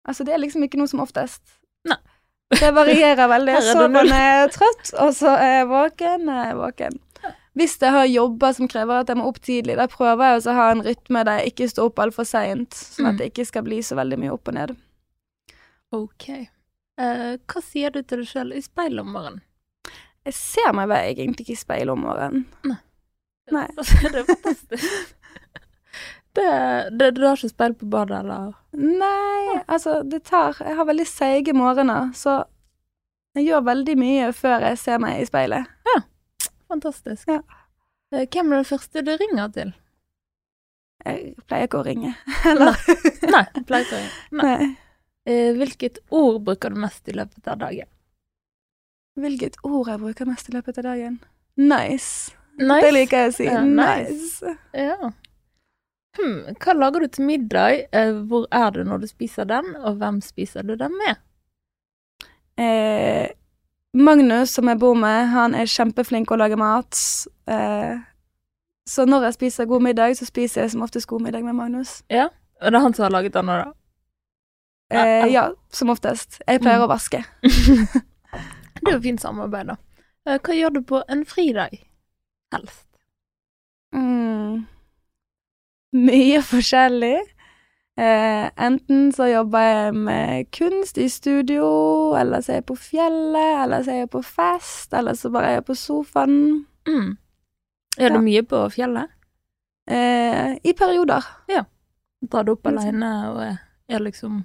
[0.09, 1.43] altså, det er liksom ikke noe som oftest.
[1.89, 1.99] Nei.
[2.51, 3.53] Det varierer veldig.
[3.61, 6.99] Her er det er trøtt, og så er jeg våken, er jeg våken.
[7.59, 10.55] Hvis jeg har jobber som krever at jeg må opp tidlig, da prøver jeg å
[10.55, 13.19] ha en rytme der jeg ikke står opp altfor seint, sånn at Mm.
[13.19, 14.77] det ikke skal bli så veldig mye opp og ned.
[15.93, 16.29] Ok.
[17.01, 19.43] Uh, hva sier du til deg sjøl i speilet om morgenen?
[20.25, 22.47] Jeg ser meg vel egentlig ikke i speilet om morgenen.
[22.69, 22.77] Nei.
[23.77, 25.17] Altså, det er fantastisk.
[26.33, 26.45] Det,
[26.95, 28.53] det, du har ikke speil på badet, eller?
[28.79, 32.37] Nei, altså, det tar Jeg har veldig seige morgener, så
[33.35, 35.67] jeg gjør veldig mye før jeg ser meg i speilet.
[36.71, 37.27] Fantastisk.
[37.27, 37.41] Ja.
[38.15, 39.73] Eh, Hvem er det første du ringer til?
[41.03, 42.15] Jeg pleier ikke å ringe.
[42.53, 42.79] Eller?
[43.27, 44.15] Nei, jeg pleier ikke å ringe.
[44.31, 44.45] Nei.
[44.45, 44.75] Nei.
[45.27, 47.91] Eh, Hvilket ord bruker du mest i løpet av dagen?
[49.19, 51.19] Hvilket ord jeg bruker mest i løpet av dagen?
[51.59, 52.37] Nice.
[52.61, 52.85] Nice.
[52.85, 53.49] Det liker jeg å si.
[53.49, 54.55] Ja, nice.
[54.77, 55.11] Ja.
[56.19, 57.87] Hm, hva lager du til middag?
[57.97, 61.21] Eh, Hvor er du når du spiser den, og hvem spiser du den med?
[62.61, 63.31] Eh,
[63.95, 66.99] Magnus, som jeg bor med, han er kjempeflink å lage mat.
[67.51, 67.97] Eh,
[68.91, 72.01] så når jeg spiser god middag, så spiser jeg som oftest god middag med Magnus.
[72.11, 72.29] Ja,
[72.61, 73.73] og det er han som har laget den nå, da?
[74.91, 76.41] Eh, ja, som oftest.
[76.49, 77.23] Jeg pleier å vaske.
[77.47, 79.77] det er jo fint samarbeid, da.
[80.27, 81.79] Eh, Hva gjør du på en fridag?
[82.53, 82.87] Helst.
[83.95, 84.65] Mm.
[85.93, 87.19] Mye forskjellig.
[88.01, 91.67] Eh, enten så jobber jeg med kunst i studio,
[92.17, 95.51] eller så er jeg på fjellet, eller så er jeg på fest, eller så bare
[95.51, 96.37] er jeg på sofaen.
[96.89, 97.11] Mm.
[97.99, 98.21] Er du Ja.
[98.25, 99.11] mye på fjellet?
[99.91, 101.27] Eh, I perioder.
[101.49, 101.65] Ja.
[102.23, 103.59] Drar du opp alene og er,
[103.89, 104.45] er liksom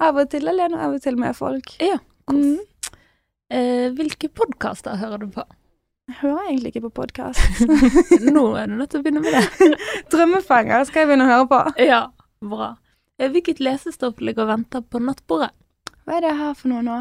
[0.00, 1.72] Av og til alene, og av og til med folk.
[1.82, 1.98] Ja.
[2.30, 2.58] Mm.
[3.50, 5.42] Eh, hvilke podkaster hører du på?
[6.08, 7.40] Jeg hører egentlig ikke på podkast.
[8.34, 9.76] Nå er du nødt til å begynne med det.
[10.12, 11.58] Drømmefanger skal jeg begynne å høre på.
[11.84, 12.02] Ja,
[12.40, 12.70] bra.
[13.20, 15.50] Hvilket lesestoff ligger og venter på nattbordet?
[16.06, 16.98] Hva er det her for noe nå?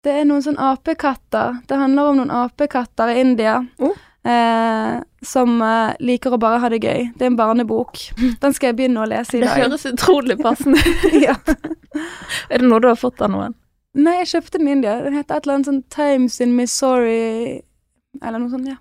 [0.00, 1.58] Det er noen sånn apekatter.
[1.68, 3.58] Det handler om noen apekatter i India.
[3.84, 3.92] Oh.
[4.24, 7.10] Eh, som eh, liker å bare ha det gøy.
[7.18, 8.00] Det er en barnebok.
[8.40, 9.58] Den skal jeg begynne å lese i dag.
[9.58, 11.08] Det høres utrolig passende ut.
[11.20, 11.36] ja.
[12.48, 13.58] Er det noe du har fått av noen?
[14.00, 14.96] Nei, jeg kjøpte den i India.
[15.04, 17.60] Den heter et eller annet sånn Times in Missouri
[18.22, 18.76] Eller noe sånt, ja.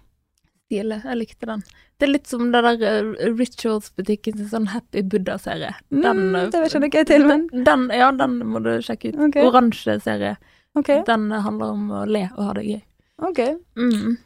[0.70, 1.64] Stilig, jeg likte den.
[1.98, 5.72] Det er litt som det der eh, Rituals-butikken sin sånn Happy Buddha-serie.
[5.90, 9.10] Den, Mm, eh, det kjenner ikke jeg til, men Den, ja, den må du sjekke
[9.14, 9.20] ut.
[9.30, 9.46] Okay.
[9.50, 10.36] Oransje serie.
[10.78, 11.02] Okay.
[11.08, 12.82] Den handler om å le og ha det gøy.
[13.30, 13.40] ok.
[13.78, 14.18] Mm.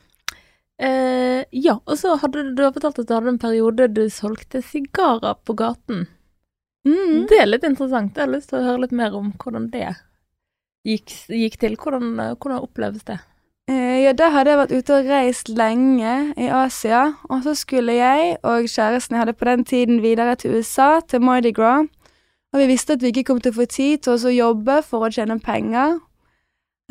[0.84, 4.04] Eh, ja, og så hadde du, du har fortalt at du hadde en periode du
[4.12, 6.08] solgte sigarer på gaten.
[6.84, 7.28] Mm.
[7.30, 8.18] Det er litt interessant.
[8.18, 9.94] Jeg har lyst til å høre litt mer om hvordan det
[10.84, 11.78] gikk, gikk til.
[11.80, 13.20] Hvordan, eh, hvordan oppleves det?
[13.70, 17.94] Eh, ja, da hadde jeg vært ute og reist lenge i Asia, og så skulle
[17.96, 21.88] jeg og kjæresten jeg hadde på den tiden videre til USA, til Mardi Gras,
[22.54, 25.08] og vi visste at vi ikke kom til å få tid til å jobbe for
[25.08, 25.96] å tjene penger.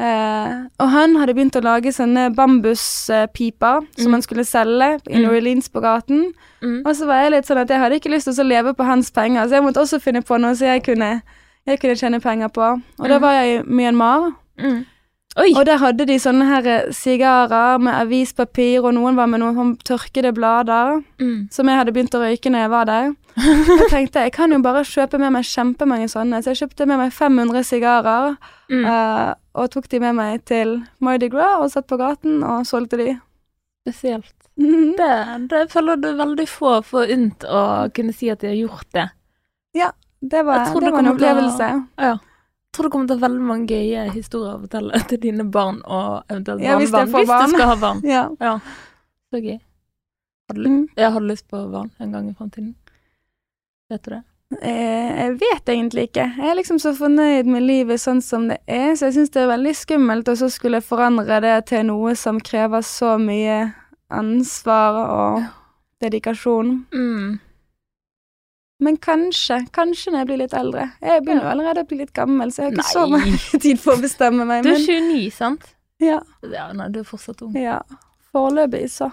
[0.00, 4.12] Eh, og han hadde begynt å lage sånne bambuspiper som Mm.
[4.16, 5.22] han skulle selge i Mm.
[5.22, 6.32] New Orleans på gaten.
[6.62, 6.82] Mm.
[6.86, 8.84] Og så var jeg litt sånn at jeg hadde ikke lyst til å leve på
[8.84, 11.22] hans penger, så jeg måtte også finne på noe som jeg kunne,
[11.66, 12.82] jeg kunne tjene penger på.
[12.98, 13.20] Og da Mm.
[13.20, 14.32] var jeg i Myanmar.
[14.58, 14.86] Mm.
[15.40, 15.52] Oi!
[15.56, 19.54] Og der hadde de sånne her eh, sigarer med avispapir, og noen var med noen
[19.56, 21.48] sånn tørkede blader, Mm.
[21.50, 23.12] som jeg hadde begynt å røyke når jeg var der.
[23.80, 26.98] Jeg tenkte jeg kan jo bare kjøpe med meg kjempemange sånne, så jeg kjøpte med
[27.00, 28.36] meg 500 sigarer,
[28.72, 28.84] Mm.
[28.88, 32.96] Uh, og tok de med meg til Mardi Gras, og satt på gaten og solgte
[32.96, 33.18] de.
[33.84, 34.32] Spesielt.
[35.00, 39.08] Det, det føler du veldig få forunt å kunne si at de har gjort det.
[40.22, 41.68] Det var, det var en opplevelse.
[41.74, 42.16] å- Ja.
[42.72, 45.82] Tror det kommer til å ha veldig mange gøye historier å fortelle til dine barn
[45.84, 47.20] og eventuelt Ja, hvis barnebarn.
[47.20, 47.50] Hvis barn.
[47.50, 48.00] du skal ha barn.
[48.16, 48.22] Ja.
[48.40, 48.54] Ja.
[49.32, 49.58] Så gøy.
[50.48, 50.86] Har du, Mm.
[50.96, 52.74] jeg hadde lyst på barn en gang i fremtiden.
[53.90, 54.22] Vet du det?
[54.62, 56.24] Eh, jeg vet egentlig ikke.
[56.36, 59.42] Jeg er liksom så fornøyd med livet sånn som det er, så jeg syns det
[59.42, 63.72] er veldig skummelt å så skulle forandre det til noe som krever så mye
[64.12, 65.42] ansvar og
[66.04, 66.84] dedikasjon.
[66.92, 67.38] Mm.
[68.82, 70.88] Men kanskje, kanskje når jeg blir litt eldre.
[71.00, 73.78] Jeg begynner jo allerede å bli litt gammel, så jeg har ikke så mye tid
[73.82, 74.64] for å bestemme meg.
[74.66, 75.68] Du er 29, sant?
[76.02, 77.52] ja, Ja, nei, du er fortsatt ung.
[77.54, 77.76] ja.
[78.32, 79.10] foreløpig så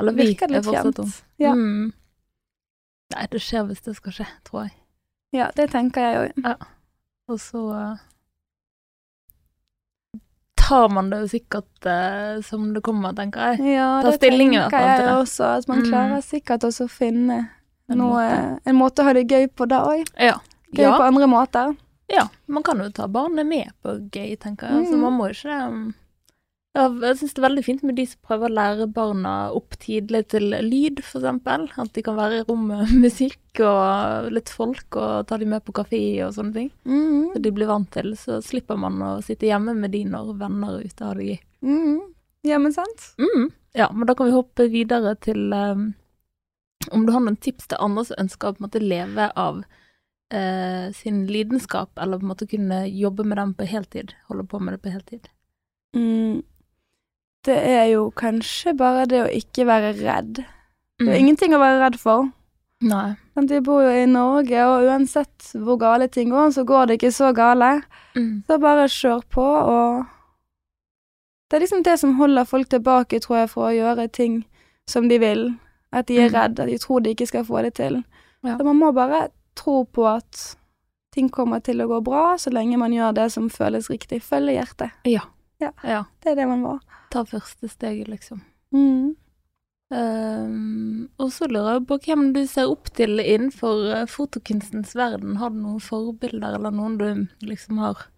[0.00, 1.12] Eller vi virker det litt ung.
[1.40, 1.54] Ja.
[1.56, 1.92] Mm.
[3.14, 4.74] Nei, det skjer hvis det skal skje, tror jeg.
[5.38, 6.66] ja, det tenker jeg òg.
[7.32, 7.96] Og så uh,
[10.68, 13.76] tar man det jo sikkert uh, som det kommer, tenker jeg.
[13.76, 15.44] Ja, Ta det tenker fall jeg også.
[15.60, 15.88] At man Mm.
[15.90, 17.38] klarer sikkert også å finne
[17.94, 18.60] noe, måte.
[18.66, 20.02] en måte å ha det gøy på da òg.
[20.18, 20.40] Ja.
[20.74, 20.96] Gøy ja.
[20.96, 21.76] på andre måter.
[22.10, 24.82] Ja, man kan jo ta barnet med på gøy, tenker jeg.
[24.82, 25.00] Altså, Mm.
[25.02, 25.94] man må ikke um,
[26.76, 29.78] ja, Jeg syns det er veldig fint med de som prøver å lære barna opp
[29.80, 31.70] tidlig til lyd, eksempel.
[31.76, 35.64] At de kan være i rommet med musikk og litt folk, og ta de med
[35.64, 36.70] på kafé og sånne ting.
[36.84, 37.32] Mm.
[37.32, 40.76] Så de blir vant til, så slipper man å sitte hjemme med de når venner
[40.78, 41.38] er ute og har det gøy.
[41.62, 42.00] Mm.
[42.46, 43.08] Ja, men sant?
[43.18, 43.50] Mm.
[43.74, 45.94] Ja, men da kan vi hoppe videre til um,
[46.92, 49.62] om du har noen tips til andre som ønsker å på en måte leve av
[50.32, 54.58] eh, sin lidenskap, eller på en måte kunne jobbe med den på heltid, holde på
[54.60, 55.28] med det på heltid.
[55.96, 56.42] Mm.
[57.46, 60.34] Det er jo kanskje bare det å ikke være redd.
[60.98, 61.20] Det er Mm.
[61.20, 62.30] ingenting å være redd for.
[62.80, 63.14] Nei.
[63.36, 67.12] Vi bor jo i Norge, og uansett hvor gale ting går, så går det ikke
[67.12, 67.82] så gale.
[68.16, 68.42] Mm.
[68.48, 70.06] Så bare kjør på, og
[71.48, 74.44] Det er liksom det som holder folk tilbake, tror jeg, for å gjøre ting
[74.88, 75.44] som de vil.
[75.92, 78.00] At de er redde, redd, at de tror de ikke skal få det til.
[78.46, 78.56] Ja.
[78.56, 80.56] Så man må bare tro på at
[81.16, 84.20] ting kommer til å gå bra, så lenge man gjør det som føles riktig.
[84.24, 84.98] Følge hjertet.
[85.08, 85.24] Ja.
[85.62, 85.72] Ja.
[85.82, 86.02] ja.
[86.22, 86.74] Det er det man må.
[87.12, 88.42] Ta første steget, liksom.
[88.74, 89.14] Mm.
[89.86, 95.38] Um, og så lurer jeg på hvem du ser opp til innenfor eh, fotokunstens verden.
[95.40, 98.08] Har du noen forbilder, eller noen du liksom har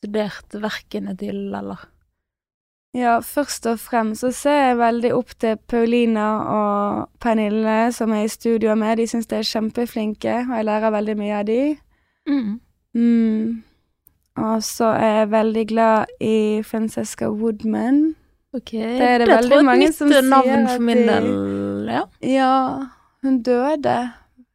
[0.00, 1.84] studert verkene til, eller?
[2.96, 8.24] Ja, først og fremst så ser jeg veldig opp til Paulina og Pernille, som er
[8.24, 8.96] i studio med.
[8.96, 11.60] De syns de er kjempeflinke, og jeg lærer veldig mye av de.
[12.28, 12.54] Mm.
[12.94, 13.62] Mm.
[14.38, 18.14] Og så er jeg veldig glad i Francesca Woodman.
[18.56, 21.26] Ok, Det er det det veldig jeg er et mange nytt navn for min del,
[21.92, 22.02] ja.
[22.22, 22.86] Ja,
[23.22, 23.98] hun døde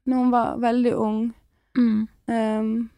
[0.05, 1.35] når hun var veldig ung.
[1.77, 2.07] Mm.
[2.27, 2.89] Um,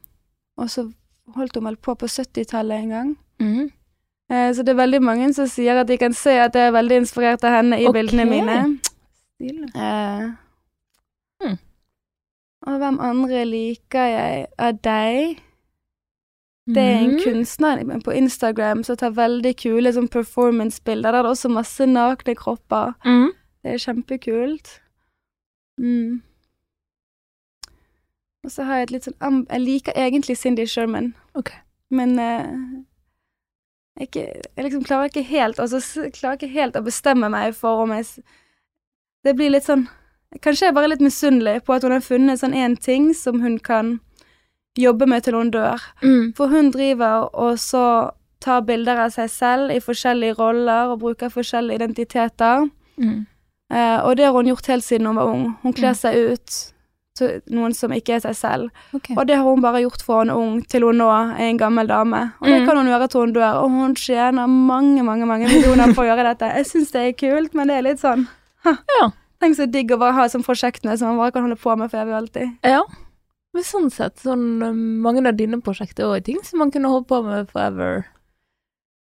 [0.57, 0.91] og så
[1.35, 3.17] holdt hun vel på på 70-tallet en gang.
[3.39, 3.69] Mm.
[4.31, 6.71] Eh, så det er veldig mange som sier at de kan se at jeg er
[6.73, 8.01] veldig inspirert av henne i okay.
[8.01, 8.79] bildene mine.
[9.75, 10.31] Eh,
[11.41, 11.57] Hmm.
[12.65, 15.41] Og hvem andre liker jeg av deg?
[16.67, 17.23] Det er en Mhm.
[17.23, 21.11] kunstner på Instagram som tar veldig kule sånn performance-bilder.
[21.11, 22.95] Der er det også masse nakne kropper.
[23.05, 23.31] Mm.
[23.63, 24.79] Det er kjempekult.
[25.79, 26.21] Mm.
[28.43, 31.13] Og så har jeg et litt sånn Jeg liker egentlig Cindy Sherman.
[31.35, 31.57] okay.
[31.91, 32.85] Men jeg,
[34.01, 34.23] ikke,
[34.57, 35.79] jeg liksom klarer ikke helt Altså
[36.11, 38.05] klarer ikke helt å bestemme meg for om jeg
[39.23, 39.87] Det blir litt sånn
[40.43, 43.39] Kanskje jeg er bare litt misunnelig på at hun har funnet sånn én ting som
[43.39, 43.99] hun kan
[44.75, 45.79] jobbe med til hun dør.
[46.03, 46.33] Mm.
[46.35, 48.11] For hun driver og så
[48.43, 52.65] tar bilder av seg selv i forskjellige roller og bruker forskjellige identiteter.
[52.99, 53.21] Mm.
[53.71, 55.45] Eh, og det har hun gjort helt siden hun var ung.
[55.63, 56.01] Hun kler Mm.
[56.01, 56.73] seg ut
[57.49, 58.69] noen som ikke er seg selv.
[58.93, 59.15] Okay.
[59.15, 61.87] Og det har hun bare gjort fra hun ung til hun nå er en gammel
[61.87, 62.33] dame.
[62.41, 62.65] Og det Mm.
[62.67, 63.61] kan hun gjøre til hun dør.
[63.63, 66.51] Og hun tjener mange, mange mange millioner på å gjøre dette.
[66.55, 68.27] Jeg syns det er kult, men det er litt sånn
[68.65, 68.77] ha.
[68.99, 69.09] Ja.
[69.41, 71.91] Tenk så digg å bare ha sånne prosjektene som man bare kan holde på med
[71.91, 72.57] for evig og alltid.
[72.63, 72.81] Ja.
[73.53, 77.07] Men sånn sett, sånn um, mange av dine prosjekter er ting som man kunne holdt
[77.07, 78.05] på med forever.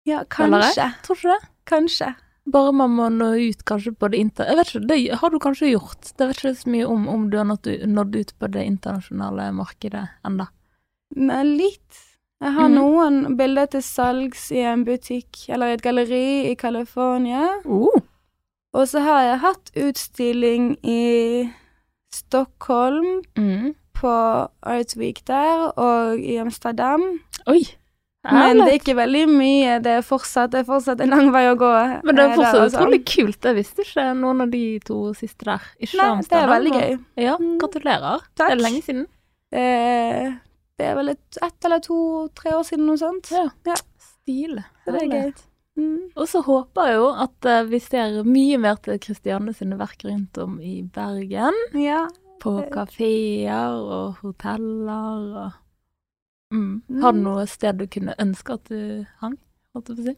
[0.05, 0.87] Ja, Eller kanskje.
[1.03, 1.39] Tror du det?
[1.65, 2.15] Kanskje.
[2.49, 4.47] Bare man må nå ut kanskje på det inter...
[4.49, 6.13] Jeg vet ikke, det har du kanskje gjort.
[6.17, 10.07] Det vet ikke så mye om om du har nådd, ut på det internasjonale markedet
[10.25, 10.47] enda.
[11.15, 11.99] Nei, litt.
[12.41, 12.77] Jeg har mm.
[12.79, 17.59] noen bilder til salgs i en butikk eller i et galleri i California.
[17.65, 18.01] Uh.
[18.73, 21.51] Og så har jeg hatt utstilling i
[22.11, 23.75] Stockholm, Mm.
[23.93, 24.11] på
[24.63, 27.21] Art Week der, og i Amsterdam.
[27.47, 27.61] Oi.
[28.23, 29.79] Men det er ikke veldig mye.
[29.81, 31.69] Det er fortsatt, det er fortsatt en lang vei å gå.
[32.05, 33.47] Men det er eh, fortsatt utrolig kult.
[33.49, 35.61] Jeg visste ikke noen av de to siste der.
[35.81, 36.99] Ikke Nei, det er veldig gøy.
[37.17, 37.55] Ja, Mm.
[37.63, 38.21] gratulerer.
[38.37, 38.51] Takk.
[38.51, 39.07] Det er lenge siden.
[39.51, 40.33] Eh,
[40.77, 43.31] det er vel et, eller to-tre år siden, noe sånt.
[43.33, 43.47] Ja.
[43.65, 43.75] Ja.
[43.97, 44.61] Stil.
[44.85, 45.33] Så det er gøy.
[45.79, 45.97] Mm.
[46.19, 50.03] Og så håper jeg jo at eh, vi ser mye mer til Kristianes sine verk
[50.05, 51.57] rundt om i Bergen.
[51.73, 52.03] Ja.
[52.41, 55.51] På Det- kafeer og hoteller og
[56.51, 57.01] mm.
[57.01, 57.23] Har du Mm.
[57.23, 59.37] noe sted du kunne ønske at du hang?
[59.73, 60.15] Holdt jeg på å si?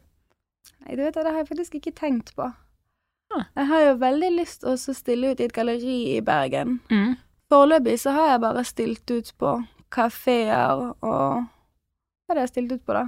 [0.86, 2.54] Nei, du vet, det har jeg faktisk ikke tenkt på.
[3.36, 3.44] Ah.
[3.58, 6.80] Jeg har jo veldig lyst til å stille ut i et galleri i Bergen.
[6.92, 7.16] Mm.
[7.52, 9.56] Foreløpig så har jeg bare stilt ut på
[9.92, 11.46] kafeer og
[12.24, 13.06] Hva er det jeg har stilt ut på, da?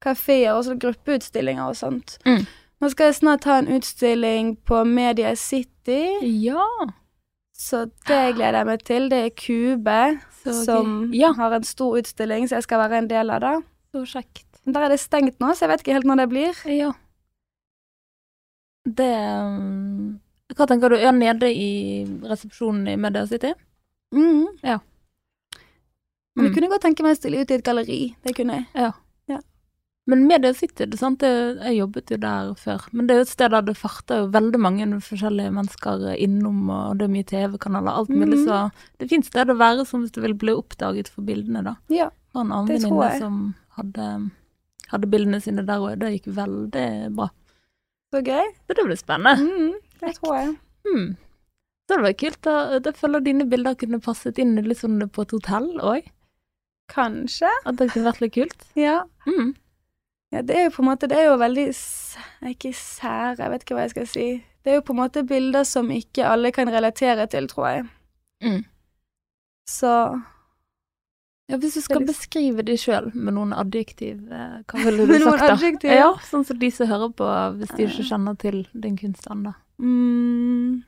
[0.00, 2.18] Kafeer og så gruppeutstillinger og sånt.
[2.26, 2.44] Mm.
[2.80, 6.62] Nå skal jeg snart ha en utstilling på Media City, Ja.
[7.58, 9.08] Så det gleder jeg meg til.
[9.10, 11.32] Det er Kube Så som Ja.
[11.34, 13.54] har en stor utstilling, så jeg skal være en del av det.
[13.92, 14.44] Så kjekt.
[14.68, 16.54] Der er det stengt nå, så jeg vet ikke helt når det blir.
[16.70, 16.92] Ja.
[18.88, 20.20] Det um,
[20.56, 20.96] Hva tenker du?
[20.96, 23.50] Er nede i resepsjonen i Media City?
[24.14, 24.46] Mm.
[24.64, 24.78] Ja.
[26.36, 26.54] Men jeg Mm.
[26.54, 28.14] kunne godt tenke meg å stille ut i et galleri.
[28.24, 28.92] Det kunne jeg.
[30.08, 32.84] Men Media City, det sant, det, jeg jobbet jo der før.
[32.96, 36.62] Men det er jo et sted der det farter jo veldig mange forskjellige mennesker innom,
[36.72, 38.38] og det er mye TV-kanaler, alt mulig.
[38.38, 38.46] Mhm.
[38.46, 38.60] Så
[38.96, 41.76] det er fint sted å være som hvis du vil bli oppdaget for bildene, da.
[41.92, 42.08] Ja.
[42.34, 43.20] og en annen Det tror venninne jeg.
[43.20, 44.08] som hadde,
[44.94, 45.98] hadde bildene sine der òg.
[46.00, 47.28] Det gikk veldig bra.
[48.14, 48.52] Så gøy.
[48.64, 49.44] Så det blir spennende.
[49.44, 50.52] Mm, det tror jeg.
[50.88, 51.08] Mm.
[51.88, 52.40] Så det var kult.
[52.42, 52.56] da.
[52.80, 56.08] Jeg føler dine bilder kunne passet inn litt sånn på et hotell òg.
[56.88, 57.50] Kanskje.
[57.66, 58.64] At det kunne vært litt kult.
[58.78, 59.02] Ja.
[59.28, 59.52] Mm.
[60.32, 60.42] Ja.
[60.42, 61.66] Det er jo på en måte Det er jo veldig
[62.50, 64.26] Ikke sære, jeg vet ikke hva jeg skal si.
[64.64, 67.86] Det er jo på en måte bilder som ikke alle kan relatere til, tror jeg.
[68.44, 68.64] Mm.
[69.68, 69.92] Så
[71.48, 75.14] Ja, hvis du skal litt- beskrive de sjøl med noen adjektiv, eh, hva ville du
[75.24, 75.54] sagt da?
[75.54, 75.90] adjektiv?
[75.96, 79.54] Ja, sånn som de som hører på, hvis de ikke kjenner til din kunst ennå.
[79.80, 80.82] mm,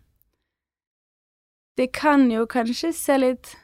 [1.79, 3.55] Det kan jo kanskje se litt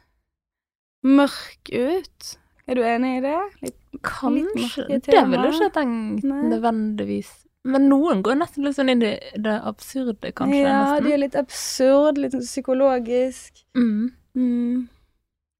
[1.05, 2.39] mørk ut.
[2.67, 3.41] Er du enig i det?
[3.63, 4.87] Litt, Kanskje.
[4.91, 7.31] Litt Det ville du ikke tenkt nødvendigvis.
[7.67, 10.61] Men noen går nesten litt sånn inn i det absurde, kanskje.
[10.63, 11.07] ja, nesten.
[11.07, 13.65] de er litt absurd, litt sånn psykologisk.
[13.79, 14.13] Mm.
[14.39, 14.85] Mm.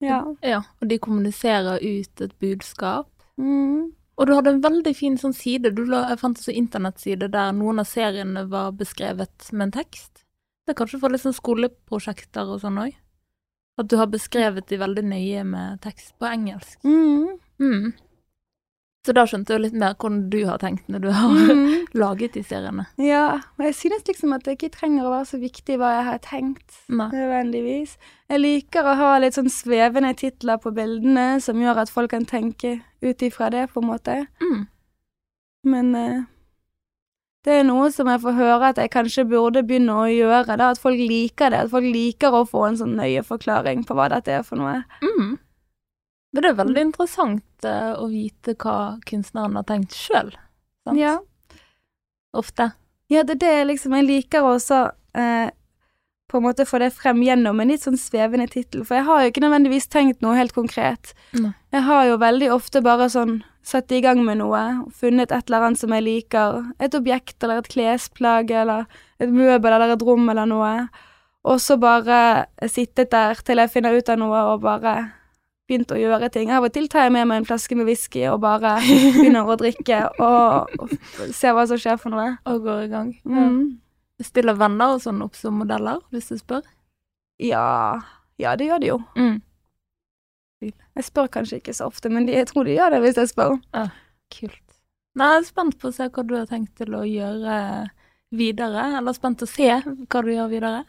[0.05, 0.21] Ja.
[0.47, 0.61] ja.
[0.83, 3.09] Og de kommuniserer ut et budskap.
[3.41, 3.95] Mm.
[4.17, 5.75] Og du hadde en veldig fin sånn side.
[5.77, 9.77] Du la, jeg fant en sånn internettside der noen av seriene var beskrevet med en
[9.81, 10.25] tekst.
[10.67, 12.95] Det er kanskje for litt sånn skoleprosjekter og sånn òg.
[13.79, 16.79] At du har beskrevet de veldig nøye med tekst på engelsk.
[16.85, 17.39] Mm.
[17.61, 17.93] Mm.
[19.07, 21.85] Så da skjønte jeg litt mer hvordan du har tenkt når du har Mm.
[22.03, 22.87] laget de seriene.
[22.99, 26.05] Ja, og jeg synes liksom at det ikke trenger å være så viktig hva jeg
[26.09, 27.07] har tenkt, Nei.
[27.13, 27.93] nødvendigvis.
[28.33, 32.27] Jeg liker å ha litt sånn svevende titler på bildene, som gjør at folk kan
[32.27, 34.17] tenke ut ifra det, på en måte.
[34.43, 34.67] Mm.
[35.71, 36.19] Men eh,
[37.47, 40.73] det er noe som jeg får høre at jeg kanskje burde begynne å gjøre, da,
[40.75, 41.61] at folk liker det.
[41.67, 44.81] At folk liker å få en sånn nøye forklaring på hva dette er for noe.
[45.05, 45.37] Mm.
[46.35, 50.35] Men det er veldig interessant uh, å vite hva kunstneren har tenkt sjøl.
[50.99, 51.21] Ja.
[52.37, 52.73] Ofte.
[53.15, 54.81] Ja, det er det liksom Jeg liker også
[55.15, 55.49] eh,
[56.27, 59.23] på en måte få det frem gjennom en litt sånn svevende tittel, for jeg har
[59.23, 61.13] jo ikke nødvendigvis tenkt noe helt konkret.
[61.39, 61.53] Nei.
[61.75, 64.63] Jeg har jo veldig ofte bare sånn satt i gang med noe,
[64.95, 68.87] funnet et eller annet som jeg liker, et objekt eller et klesplagg eller
[69.23, 70.73] et møbel eller et rom eller noe,
[71.47, 74.97] og så bare sittet der til jeg finner ut av noe og bare
[75.67, 76.51] begynt å gjøre ting.
[76.55, 78.77] Av og til tar jeg med meg en flaske med whisky og bare
[79.19, 80.95] begynner å drikke og, og
[81.35, 82.37] ser hva som skjer for noe.
[82.51, 83.11] Og går i gang.
[83.27, 83.65] Mm.
[84.23, 86.63] Stiller venner og sånn opp som modeller, hvis du spør.
[87.43, 88.01] Ja,
[88.41, 88.99] ja, det gjør de jo.
[89.17, 89.43] Mm.
[90.65, 93.29] Jeg spør kanskje ikke så ofte, men de, jeg tror de gjør det hvis jeg
[93.35, 93.59] spør.
[94.33, 94.63] Kult.
[95.17, 97.59] Nei, jeg er spent på å se hva du har tenkt til å gjøre
[98.37, 100.83] videre, eller spent å se hva du gjør videre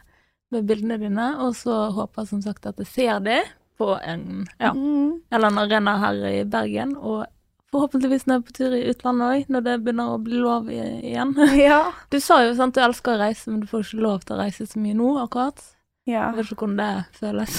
[0.52, 3.42] med bildene dine, og så håper jeg som sagt at jeg ser det
[3.78, 5.20] på en, ja, Mm.
[5.30, 7.26] eller en arena her i Bergen, og
[7.74, 10.70] forhåpentligvis når jeg er på tur i utlandet òg, når det begynner å bli lov
[10.72, 11.34] igjen.
[11.68, 11.80] Ja.
[12.12, 14.40] Du sa jo sant, du elsker å reise, men du får ikke lov til å
[14.42, 15.60] reise så mye nå, akkurat.
[16.08, 16.30] ja.
[16.30, 17.58] Jeg vet ikke hvordan det føles.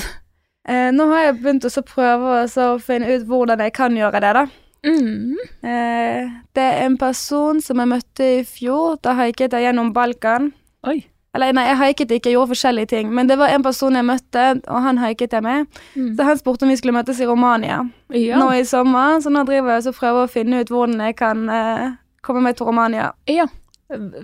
[0.69, 4.33] Eh, nå har jeg begynt å prøve å finne ut hvordan jeg kan gjøre det,
[4.37, 4.47] da.
[4.85, 5.37] Mm.
[5.65, 8.99] Eh, det er en person som jeg møtte i fjor.
[9.03, 10.51] Da haiket jeg gjennom Balkan.
[10.87, 11.01] Oi.
[11.35, 13.11] Eller nei, jeg haiket ikke, jeg gjorde forskjellige ting.
[13.13, 15.67] Men det var en person jeg møtte, og han haiket jeg med.
[15.93, 16.15] Mm.
[16.17, 18.39] Så han spurte om vi skulle møtes i Romania Ja.
[18.41, 19.19] nå i sommer.
[19.21, 21.91] Så nå driver jeg og prøver å finne ut hvordan jeg kan eh,
[22.25, 23.11] komme meg til Romania.
[23.29, 23.45] ja.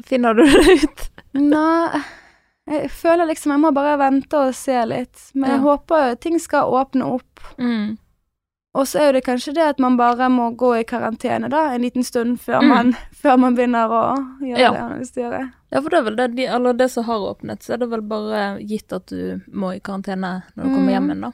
[0.05, 0.99] Finner du det ut?
[1.33, 2.01] Nei,
[2.69, 5.23] jeg føler liksom jeg må bare vente og se litt.
[5.33, 7.41] Men jeg håper ting skal åpne opp.
[7.57, 7.95] Mm.
[8.75, 11.61] Og så er jo det kanskje det at man bare må gå i karantene da,
[11.71, 12.67] en liten stund før, Mm.
[12.73, 12.89] man,
[13.23, 14.01] før man begynner å
[14.43, 14.71] gjøre Ja.
[14.75, 15.39] det man å gjøre.
[15.71, 17.89] Ja, for det er vel det, de, eller det som har åpnet, så er det
[17.89, 20.93] vel bare gitt at du må i karantene når du kommer Mm.
[20.95, 21.31] hjem igjen, da.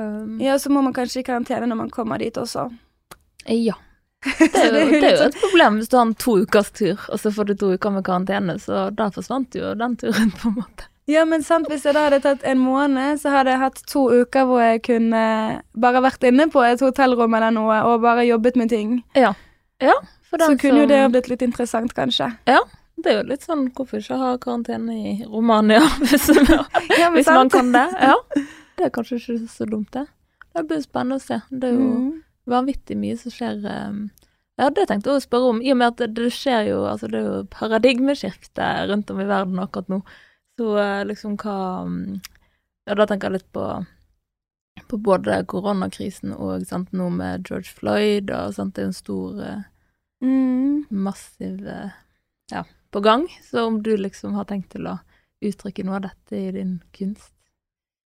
[0.00, 2.70] Um, Ja, så må man kanskje i karantene når man kommer dit også.
[3.48, 3.74] ja.
[4.38, 6.98] Det er jo det er jo et problem hvis du har en to ukers tur,
[7.08, 10.50] og så får du to uker med karantene, så der forsvant jo den turen, på
[10.52, 10.89] en måte.
[11.08, 14.04] Ja, men sant, hvis jeg da hadde tatt en måned, så hadde jeg hatt to
[14.10, 18.56] uker hvor jeg kunne bare vært inne på et hotellrom eller noe, og bare jobbet
[18.56, 19.00] med ting.
[20.30, 22.28] For Så kunne kunne jo det ha blitt litt interessant, kanskje.
[22.46, 22.60] Ja.
[23.00, 26.28] Det er jo litt sånn, hvorfor ikke ha karantene i Romania, hvis,
[27.00, 27.86] Ja, hvis man kan det?
[27.98, 28.14] Ja.
[28.76, 30.04] Det er kanskje ikke så dumt, det.
[30.54, 31.40] Det blir spennende å se.
[31.50, 32.22] Det er jo Mm.
[32.50, 34.10] vanvittig mye som skjer um,
[34.58, 36.84] Ja, det tenkte jeg å spørre om, i og med at det, det skjer jo
[36.84, 40.00] Altså, det er jo paradigmeskifte rundt om i verden akkurat nå.
[40.60, 41.56] Så eh, liksom hva
[41.88, 42.20] um,
[42.84, 43.64] Ja, da tenker jeg litt på
[44.90, 49.40] på både koronakrisen og sant, noe med George Floyd, og sant, det er en stor,
[49.44, 49.60] eh,
[50.24, 50.86] Mm.
[50.90, 51.90] massiv eh,
[52.52, 53.28] Ja, på gang.
[53.44, 54.96] Så om du liksom har tenkt til å
[55.46, 57.30] uttrykke noe av dette i din kunst?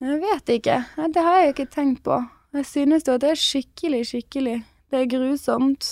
[0.01, 0.79] Jeg vet ikke.
[1.13, 2.17] Det har jeg jo ikke tenkt på.
[2.55, 4.57] Jeg synes jo at det er skikkelig, skikkelig.
[4.91, 5.91] Det er grusomt.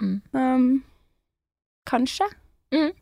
[0.00, 0.18] Mm.
[0.34, 0.66] Um,
[1.86, 2.26] kanskje.
[2.74, 2.92] Mm.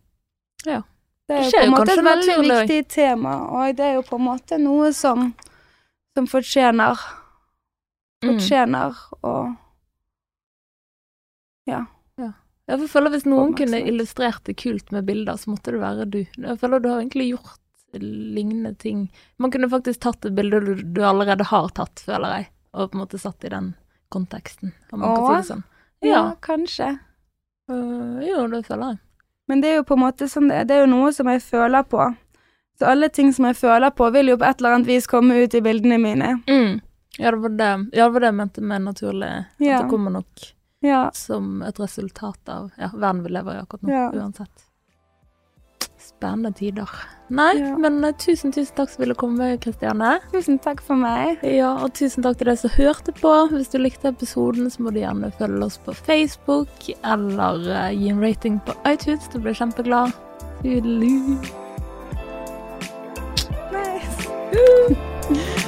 [0.66, 0.82] Ja.
[1.26, 4.18] Det er jo på en måte et veldig viktig tema, og det er jo på
[4.18, 5.32] en måte noe som,
[6.14, 7.00] som fortjener
[8.24, 8.38] Mm.
[11.66, 11.84] ja.
[12.16, 12.30] ja.
[12.66, 16.18] Jeg føler Hvis noen kunne illustrert det kult med bilder, så måtte det være du.
[16.24, 17.60] Jeg føler du har egentlig gjort
[18.00, 19.06] lignende ting.
[19.38, 22.98] Man kunne faktisk tatt et bilde du, du allerede har tatt, føler jeg, og på
[22.98, 23.74] en måte satt i den
[24.12, 25.64] konteksten, om man kan si det sånn.
[26.04, 26.24] Ja, Ja.
[26.44, 26.90] kanskje.
[27.70, 29.00] Uh, jo, det føler jeg.
[29.48, 31.42] Men det er jo på en måte sånn det, det er jo noe som jeg
[31.44, 32.02] føler på.
[32.78, 35.36] Så alle ting som jeg føler på, vil jo på et eller annet vis komme
[35.38, 36.32] ut i bildene mine.
[36.50, 36.80] Mm.
[37.18, 39.30] Ja, det var det, ja, det var det jeg mente med naturlig.
[39.58, 39.78] Ja.
[39.78, 40.50] At det kommer nok
[40.84, 41.10] Ja.
[41.14, 44.66] som et resultat av ja, verden vi lever i akkurat nå, uansett
[46.16, 46.90] spennende tider.
[47.28, 47.76] Nei, ja.
[47.78, 50.16] men eh, tusen, tusen takk som ville komme, Kristiane.
[50.32, 51.42] Tusen takk for meg.
[51.42, 53.32] Ja, Og tusen takk til deg som hørte på.
[53.52, 58.10] Hvis du likte episoden, så må du gjerne følge oss på Facebook, eller eh, gi
[58.14, 59.28] en rating på iTunes.
[59.32, 60.14] Du blir kjempeglad.
[60.62, 61.36] Tudelu.
[63.74, 65.62] Nice.